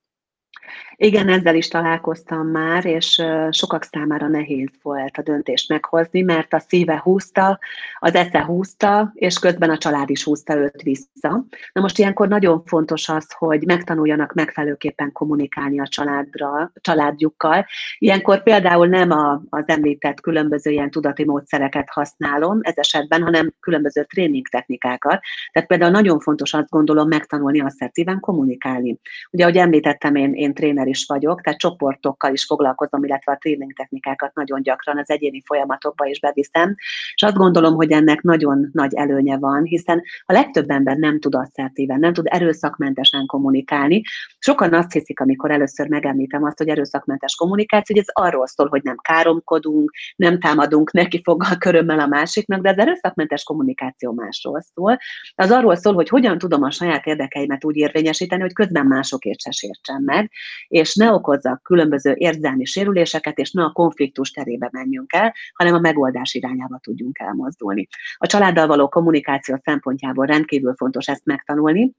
Igen, 0.99 1.29
ezzel 1.29 1.55
is 1.55 1.67
találkoztam 1.67 2.47
már, 2.47 2.85
és 2.85 3.21
sokak 3.49 3.83
számára 3.83 4.27
nehéz 4.27 4.69
volt 4.81 5.17
a 5.17 5.21
döntést 5.21 5.69
meghozni, 5.69 6.21
mert 6.21 6.53
a 6.53 6.59
szíve 6.59 6.99
húzta, 7.03 7.59
az 7.99 8.15
esze 8.15 8.43
húzta, 8.43 9.11
és 9.13 9.39
közben 9.39 9.69
a 9.69 9.77
család 9.77 10.09
is 10.09 10.23
húzta 10.23 10.55
őt 10.55 10.81
vissza. 10.81 11.45
Na 11.73 11.81
most 11.81 11.97
ilyenkor 11.97 12.27
nagyon 12.27 12.63
fontos 12.65 13.09
az, 13.09 13.27
hogy 13.37 13.65
megtanuljanak 13.65 14.33
megfelelőképpen 14.33 15.11
kommunikálni 15.11 15.79
a 15.79 15.87
családra, 15.87 16.71
családjukkal. 16.81 17.65
Ilyenkor 17.97 18.43
például 18.43 18.87
nem 18.87 19.11
a, 19.11 19.41
az 19.49 19.63
említett 19.65 20.21
különböző 20.21 20.71
ilyen 20.71 20.91
tudati 20.91 21.25
módszereket 21.25 21.89
használom 21.89 22.59
ez 22.61 22.77
esetben, 22.77 23.21
hanem 23.21 23.53
különböző 23.59 24.03
tréning 24.03 24.47
technikákat. 24.47 25.19
Tehát 25.51 25.67
például 25.67 25.91
nagyon 25.91 26.19
fontos 26.19 26.53
azt 26.53 26.69
gondolom 26.69 27.07
megtanulni 27.07 27.61
asszertíven 27.61 28.19
kommunikálni. 28.19 28.99
Ugye, 29.31 29.43
ahogy 29.43 29.57
említettem, 29.57 30.15
én, 30.15 30.33
én 30.33 30.53
tréner 30.53 30.85
tréner 30.87 30.95
is 30.95 31.05
vagyok, 31.05 31.41
tehát 31.41 31.59
csoportokkal 31.59 32.33
is 32.33 32.45
foglalkozom, 32.45 33.03
illetve 33.03 33.31
a 33.31 33.37
tréning 33.37 33.73
technikákat 33.73 34.33
nagyon 34.33 34.61
gyakran 34.61 34.97
az 34.97 35.09
egyéni 35.09 35.43
folyamatokba 35.45 36.05
is 36.05 36.19
beviszem, 36.19 36.75
és 37.13 37.23
azt 37.23 37.35
gondolom, 37.35 37.75
hogy 37.75 37.91
ennek 37.91 38.21
nagyon 38.21 38.69
nagy 38.71 38.93
előnye 38.93 39.37
van, 39.37 39.63
hiszen 39.63 40.01
a 40.25 40.33
legtöbb 40.33 40.69
ember 40.69 40.97
nem 40.97 41.19
tud 41.19 41.35
asszertíven, 41.35 41.99
nem 41.99 42.13
tud 42.13 42.25
erőszakmentesen 42.29 43.25
kommunikálni. 43.25 44.01
Sokan 44.39 44.73
azt 44.73 44.91
hiszik, 44.91 45.19
amikor 45.19 45.51
először 45.51 45.87
megemlítem 45.87 46.43
azt, 46.43 46.57
hogy 46.57 46.67
erőszakmentes 46.67 47.35
kommunikáció, 47.35 47.95
hogy 47.95 48.05
ez 48.07 48.25
arról 48.25 48.47
szól, 48.47 48.67
hogy 48.67 48.83
nem 48.83 48.97
káromkodunk, 48.97 49.91
nem 50.15 50.39
támadunk 50.39 50.91
neki 50.91 51.21
foggal 51.23 51.57
körömmel 51.65 51.99
a 51.99 52.07
másiknak, 52.07 52.61
de 52.61 52.69
az 52.69 52.77
erőszakmentes 52.77 53.43
kommunikáció 53.43 54.11
másról 54.13 54.61
szól. 54.73 54.97
Az 55.35 55.51
arról 55.51 55.75
szól, 55.75 55.93
hogy 55.93 56.09
hogyan 56.09 56.37
tudom 56.37 56.63
a 56.63 56.71
saját 56.71 57.05
érdekeimet 57.05 57.65
úgy 57.65 57.75
érvényesíteni, 57.75 58.41
hogy 58.41 58.53
közben 58.53 58.85
másokért 58.85 59.41
se 59.41 59.51
sértsem 59.51 60.03
meg, 60.03 60.31
és 60.77 60.95
ne 60.95 61.11
okozzak 61.11 61.63
különböző 61.63 62.13
érzelmi 62.17 62.65
sérüléseket, 62.65 63.37
és 63.37 63.51
ne 63.51 63.63
a 63.63 63.71
konfliktus 63.71 64.31
terébe 64.31 64.69
menjünk 64.71 65.13
el, 65.13 65.33
hanem 65.53 65.73
a 65.73 65.79
megoldás 65.79 66.33
irányába 66.33 66.79
tudjunk 66.81 67.19
elmozdulni. 67.19 67.87
A 68.17 68.27
családdal 68.27 68.67
való 68.67 68.89
kommunikáció 68.89 69.59
szempontjából 69.63 70.25
rendkívül 70.25 70.73
fontos 70.75 71.07
ezt 71.07 71.25
megtanulni, 71.25 71.93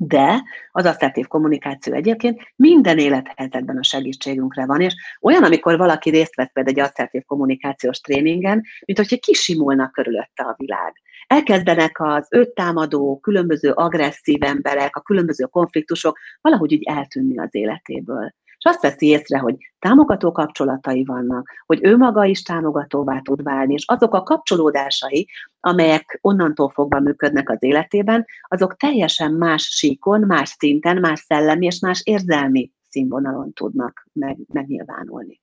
de 0.00 0.42
az 0.72 0.84
asszertív 0.84 1.26
kommunikáció 1.26 1.92
egyébként 1.92 2.40
minden 2.56 2.98
élethelyzetben 2.98 3.76
a 3.76 3.82
segítségünkre 3.82 4.66
van, 4.66 4.80
és 4.80 4.94
olyan, 5.20 5.44
amikor 5.44 5.76
valaki 5.76 6.10
részt 6.10 6.34
vesz 6.34 6.52
például 6.52 6.76
egy 6.76 6.82
asszertív 6.82 7.22
kommunikációs 7.26 8.00
tréningen, 8.00 8.62
mint 8.84 8.98
hogyha 8.98 9.16
kisimulnak 9.16 9.92
körülötte 9.92 10.42
a 10.42 10.54
világ. 10.56 10.92
Elkezdenek 11.26 12.00
az 12.00 12.26
őt 12.30 12.54
támadó, 12.54 13.18
különböző 13.18 13.70
agresszív 13.70 14.42
emberek, 14.42 14.96
a 14.96 15.00
különböző 15.00 15.44
konfliktusok 15.44 16.18
valahogy 16.40 16.74
úgy 16.74 16.82
eltűnni 16.82 17.38
az 17.38 17.54
életéből. 17.54 18.34
És 18.58 18.64
azt 18.64 18.82
veszi 18.82 19.06
észre, 19.06 19.38
hogy 19.38 19.56
támogató 19.78 20.32
kapcsolatai 20.32 21.04
vannak, 21.04 21.50
hogy 21.66 21.78
ő 21.82 21.96
maga 21.96 22.24
is 22.24 22.42
támogatóvá 22.42 23.20
tud 23.20 23.42
válni, 23.42 23.72
és 23.72 23.84
azok 23.86 24.14
a 24.14 24.22
kapcsolódásai, 24.22 25.28
amelyek 25.60 26.18
onnantól 26.20 26.70
fogva 26.70 27.00
működnek 27.00 27.50
az 27.50 27.62
életében, 27.62 28.24
azok 28.42 28.76
teljesen 28.76 29.32
más 29.32 29.62
síkon, 29.62 30.20
más 30.20 30.48
szinten, 30.48 30.96
más 30.96 31.20
szellemi 31.20 31.66
és 31.66 31.78
más 31.78 32.00
érzelmi 32.04 32.72
színvonalon 32.88 33.52
tudnak 33.52 34.06
meg, 34.12 34.38
megnyilvánulni. 34.52 35.40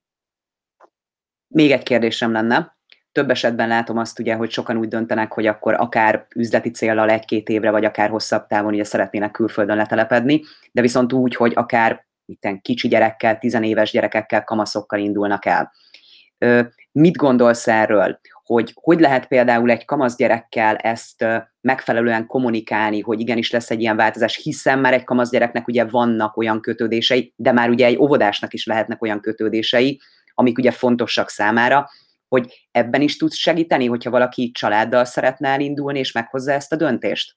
Még 1.47 1.71
egy 1.71 1.83
kérdésem 1.83 2.31
lenne. 2.31 2.77
Több 3.11 3.29
esetben 3.29 3.67
látom 3.67 3.97
azt 3.97 4.19
ugye, 4.19 4.35
hogy 4.35 4.49
sokan 4.49 4.77
úgy 4.77 4.87
döntenek, 4.87 5.33
hogy 5.33 5.45
akkor 5.45 5.73
akár 5.73 6.27
üzleti 6.35 6.71
célral 6.71 7.09
egy-két 7.09 7.49
évre, 7.49 7.71
vagy 7.71 7.85
akár 7.85 8.09
hosszabb 8.09 8.47
távon 8.47 8.73
ugye 8.73 8.83
szeretnének 8.83 9.31
külföldön 9.31 9.77
letelepedni, 9.77 10.41
de 10.71 10.81
viszont 10.81 11.13
úgy, 11.13 11.35
hogy 11.35 11.51
akár 11.55 12.05
miten 12.25 12.61
kicsi 12.61 12.87
gyerekkel, 12.87 13.37
tizenéves 13.37 13.91
gyerekekkel, 13.91 14.43
kamaszokkal 14.43 14.99
indulnak 14.99 15.45
el. 15.45 15.71
Mit 16.91 17.15
gondolsz 17.15 17.67
erről? 17.67 18.19
Hogy 18.43 18.71
hogy 18.73 18.99
lehet 18.99 19.27
például 19.27 19.71
egy 19.71 19.85
kamasz 19.85 20.15
gyerekkel 20.15 20.75
ezt 20.75 21.25
megfelelően 21.61 22.27
kommunikálni, 22.27 22.99
hogy 22.99 23.19
igenis 23.19 23.51
lesz 23.51 23.71
egy 23.71 23.81
ilyen 23.81 23.95
változás, 23.95 24.35
hiszen 24.43 24.79
már 24.79 24.93
egy 24.93 25.03
kamasz 25.03 25.29
gyereknek 25.29 25.67
ugye 25.67 25.85
vannak 25.85 26.37
olyan 26.37 26.61
kötődései, 26.61 27.33
de 27.35 27.51
már 27.51 27.69
ugye 27.69 27.85
egy 27.85 27.97
óvodásnak 27.97 28.53
is 28.53 28.65
lehetnek 28.65 29.01
olyan 29.01 29.19
kötődései, 29.19 30.01
amik 30.33 30.57
ugye 30.57 30.71
fontosak 30.71 31.29
számára, 31.29 31.89
hogy 32.27 32.67
ebben 32.71 33.01
is 33.01 33.17
tudsz 33.17 33.35
segíteni, 33.35 33.85
hogyha 33.85 34.09
valaki 34.09 34.51
családdal 34.51 35.05
szeretne 35.05 35.49
elindulni, 35.49 35.99
és 35.99 36.11
meghozza 36.11 36.51
ezt 36.51 36.71
a 36.71 36.75
döntést? 36.75 37.35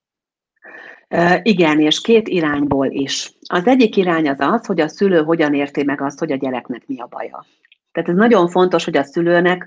Igen, 1.42 1.80
és 1.80 2.00
két 2.00 2.28
irányból 2.28 2.86
is. 2.86 3.32
Az 3.46 3.66
egyik 3.66 3.96
irány 3.96 4.28
az 4.28 4.40
az, 4.40 4.66
hogy 4.66 4.80
a 4.80 4.88
szülő 4.88 5.22
hogyan 5.22 5.54
érti 5.54 5.84
meg 5.84 6.00
azt, 6.00 6.18
hogy 6.18 6.32
a 6.32 6.36
gyereknek 6.36 6.82
mi 6.86 7.00
a 7.00 7.06
baja. 7.06 7.46
Tehát 7.92 8.08
ez 8.08 8.14
nagyon 8.14 8.48
fontos, 8.48 8.84
hogy 8.84 8.96
a 8.96 9.02
szülőnek 9.02 9.66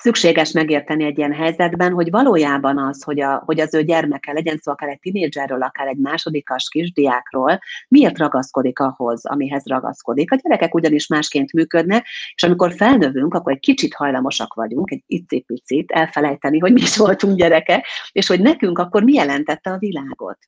szükséges 0.00 0.52
megérteni 0.52 1.04
egy 1.04 1.18
ilyen 1.18 1.32
helyzetben, 1.32 1.92
hogy 1.92 2.10
valójában 2.10 2.78
az, 2.78 3.02
hogy, 3.02 3.20
a, 3.20 3.42
hogy 3.44 3.60
az 3.60 3.74
ő 3.74 3.82
gyermeke 3.82 4.32
legyen 4.32 4.56
szó 4.56 4.72
akár 4.72 4.88
egy 4.88 4.98
tinédzserről, 5.00 5.62
akár 5.62 5.86
egy 5.86 5.96
másodikas 5.96 6.68
kisdiákról, 6.68 7.58
miért 7.88 8.18
ragaszkodik 8.18 8.78
ahhoz, 8.78 9.24
amihez 9.24 9.66
ragaszkodik. 9.66 10.32
A 10.32 10.36
gyerekek 10.42 10.74
ugyanis 10.74 11.06
másként 11.06 11.52
működnek, 11.52 12.06
és 12.34 12.42
amikor 12.42 12.72
felnövünk, 12.74 13.34
akkor 13.34 13.52
egy 13.52 13.60
kicsit 13.60 13.94
hajlamosak 13.94 14.54
vagyunk, 14.54 14.90
egy 14.90 15.02
icipicit 15.06 15.90
elfelejteni, 15.90 16.58
hogy 16.58 16.72
mi 16.72 16.80
is 16.80 16.96
voltunk 16.96 17.36
gyerekek, 17.36 17.86
és 18.12 18.26
hogy 18.26 18.40
nekünk 18.40 18.78
akkor 18.78 19.02
mi 19.02 19.12
jelentette 19.12 19.70
a 19.70 19.78
világot. 19.78 20.38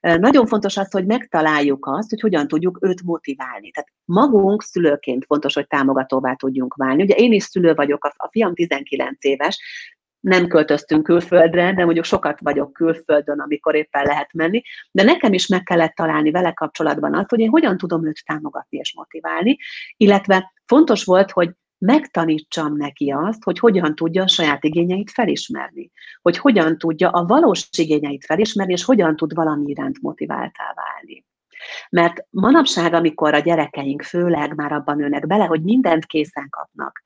Nagyon 0.00 0.46
fontos 0.46 0.76
az, 0.76 0.90
hogy 0.90 1.06
megtaláljuk 1.06 1.86
azt, 1.86 2.10
hogy 2.10 2.20
hogyan 2.20 2.48
tudjuk 2.48 2.78
őt 2.80 3.02
motiválni. 3.02 3.70
Tehát 3.70 3.90
magunk 4.04 4.62
szülőként 4.62 5.24
fontos, 5.24 5.54
hogy 5.54 5.66
támogatóvá 5.66 6.34
tudjunk 6.34 6.74
válni. 6.74 7.02
Ugye 7.02 7.14
én 7.14 7.32
is 7.32 7.42
szülő 7.42 7.74
vagyok, 7.74 8.04
a, 8.04 8.28
fiam 8.30 8.54
19 8.54 9.24
éves, 9.24 9.58
nem 10.20 10.46
költöztünk 10.46 11.02
külföldre, 11.02 11.72
de 11.72 11.84
mondjuk 11.84 12.04
sokat 12.04 12.40
vagyok 12.40 12.72
külföldön, 12.72 13.40
amikor 13.40 13.74
éppen 13.74 14.04
lehet 14.04 14.32
menni, 14.32 14.62
de 14.90 15.02
nekem 15.02 15.32
is 15.32 15.46
meg 15.46 15.62
kellett 15.62 15.94
találni 15.94 16.30
vele 16.30 16.52
kapcsolatban 16.52 17.14
azt, 17.14 17.30
hogy 17.30 17.40
én 17.40 17.48
hogyan 17.48 17.76
tudom 17.76 18.06
őt 18.06 18.24
támogatni 18.24 18.78
és 18.78 18.94
motiválni, 18.94 19.56
illetve 19.96 20.52
fontos 20.66 21.04
volt, 21.04 21.30
hogy 21.30 21.50
megtanítsam 21.78 22.76
neki 22.76 23.10
azt, 23.10 23.42
hogy 23.42 23.58
hogyan 23.58 23.94
tudja 23.94 24.22
a 24.22 24.28
saját 24.28 24.64
igényeit 24.64 25.10
felismerni, 25.10 25.90
hogy 26.22 26.38
hogyan 26.38 26.78
tudja 26.78 27.10
a 27.10 27.24
valós 27.24 27.68
igényeit 27.78 28.24
felismerni, 28.24 28.72
és 28.72 28.84
hogyan 28.84 29.16
tud 29.16 29.34
valami 29.34 29.70
iránt 29.70 30.00
motiváltá 30.00 30.74
válni. 30.74 31.24
Mert 31.90 32.26
manapság, 32.30 32.92
amikor 32.92 33.34
a 33.34 33.38
gyerekeink 33.38 34.02
főleg 34.02 34.54
már 34.54 34.72
abban 34.72 34.96
nőnek 34.96 35.26
bele, 35.26 35.44
hogy 35.44 35.62
mindent 35.62 36.06
készen 36.06 36.48
kapnak, 36.50 37.02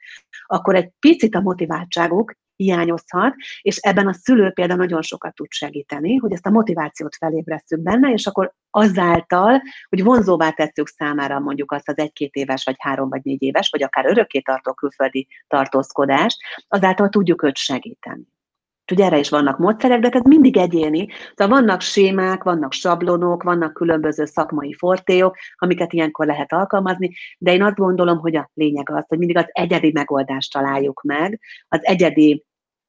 akkor 0.46 0.74
egy 0.74 0.90
picit 1.00 1.34
a 1.34 1.40
motiváltságuk 1.40 2.34
hiányozhat, 2.56 3.34
és 3.62 3.76
ebben 3.76 4.06
a 4.06 4.12
szülő 4.12 4.50
például 4.50 4.78
nagyon 4.78 5.02
sokat 5.02 5.34
tud 5.34 5.50
segíteni, 5.50 6.16
hogy 6.16 6.32
ezt 6.32 6.46
a 6.46 6.50
motivációt 6.50 7.16
felébresztjük 7.16 7.80
benne, 7.80 8.12
és 8.12 8.26
akkor 8.26 8.52
azáltal, 8.70 9.62
hogy 9.88 10.02
vonzóvá 10.02 10.50
tesszük 10.50 10.88
számára 10.88 11.38
mondjuk 11.38 11.72
azt 11.72 11.88
az 11.88 11.98
egy-két 11.98 12.34
éves, 12.34 12.64
vagy 12.64 12.76
három, 12.78 13.08
vagy 13.08 13.20
négy 13.24 13.42
éves, 13.42 13.70
vagy 13.70 13.82
akár 13.82 14.06
örökké 14.06 14.40
tartó 14.40 14.72
külföldi 14.72 15.28
tartózkodást, 15.46 16.38
azáltal 16.68 17.08
tudjuk 17.08 17.42
őt 17.42 17.56
segíteni. 17.56 18.26
Ugye 18.90 19.04
erre 19.04 19.18
is 19.18 19.28
vannak 19.28 19.58
módszerek, 19.58 20.00
de 20.00 20.08
ez 20.08 20.22
mindig 20.22 20.56
egyéni. 20.56 21.08
Szóval 21.34 21.60
vannak 21.60 21.80
sémák, 21.80 22.42
vannak 22.42 22.72
sablonok, 22.72 23.42
vannak 23.42 23.72
különböző 23.72 24.24
szakmai 24.24 24.74
fortéok, 24.74 25.36
amiket 25.56 25.92
ilyenkor 25.92 26.26
lehet 26.26 26.52
alkalmazni, 26.52 27.14
de 27.38 27.52
én 27.52 27.62
azt 27.62 27.76
gondolom, 27.76 28.18
hogy 28.18 28.36
a 28.36 28.50
lényeg 28.54 28.90
az, 28.90 29.04
hogy 29.08 29.18
mindig 29.18 29.36
az 29.36 29.46
egyedi 29.48 29.90
megoldást 29.92 30.52
találjuk 30.52 31.02
meg, 31.02 31.40
az 31.68 31.78
egyedi 31.82 32.44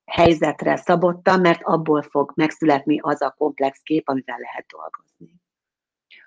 helyzetre 0.06 0.76
szabottan, 0.76 1.40
mert 1.40 1.62
abból 1.64 2.02
fog 2.02 2.32
megszületni 2.36 3.00
az 3.02 3.22
a 3.22 3.36
komplex 3.38 3.80
kép, 3.84 4.10
amivel 4.10 4.38
lehet 4.40 4.66
dolgozni. 4.68 5.42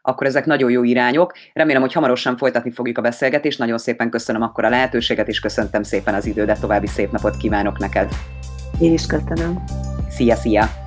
Akkor 0.03 0.27
ezek 0.27 0.47
nagyon 0.47 0.71
jó 0.71 0.83
irányok. 0.83 1.33
Remélem, 1.53 1.81
hogy 1.81 1.93
hamarosan 1.93 2.37
folytatni 2.37 2.71
fogjuk 2.71 2.99
a 2.99 3.03
beszélgetést. 3.03 3.59
Nagyon 3.59 3.79
szépen 3.79 4.11
köszönöm 4.11 4.43
akkor 4.43 4.65
a 4.65 4.69
lehetőséget, 4.69 5.29
és 5.29 5.41
köszöntem 5.41 5.83
szépen 5.83 6.15
az 6.15 6.27
idődet. 6.27 6.61
További 6.61 6.87
szép 6.87 7.11
napot 7.11 7.37
kívánok 7.37 7.79
neked. 7.79 8.13
Én 8.79 8.93
is 8.93 9.07
köszönöm. 9.07 9.65
Szia, 10.09 10.37
szia! 10.37 10.86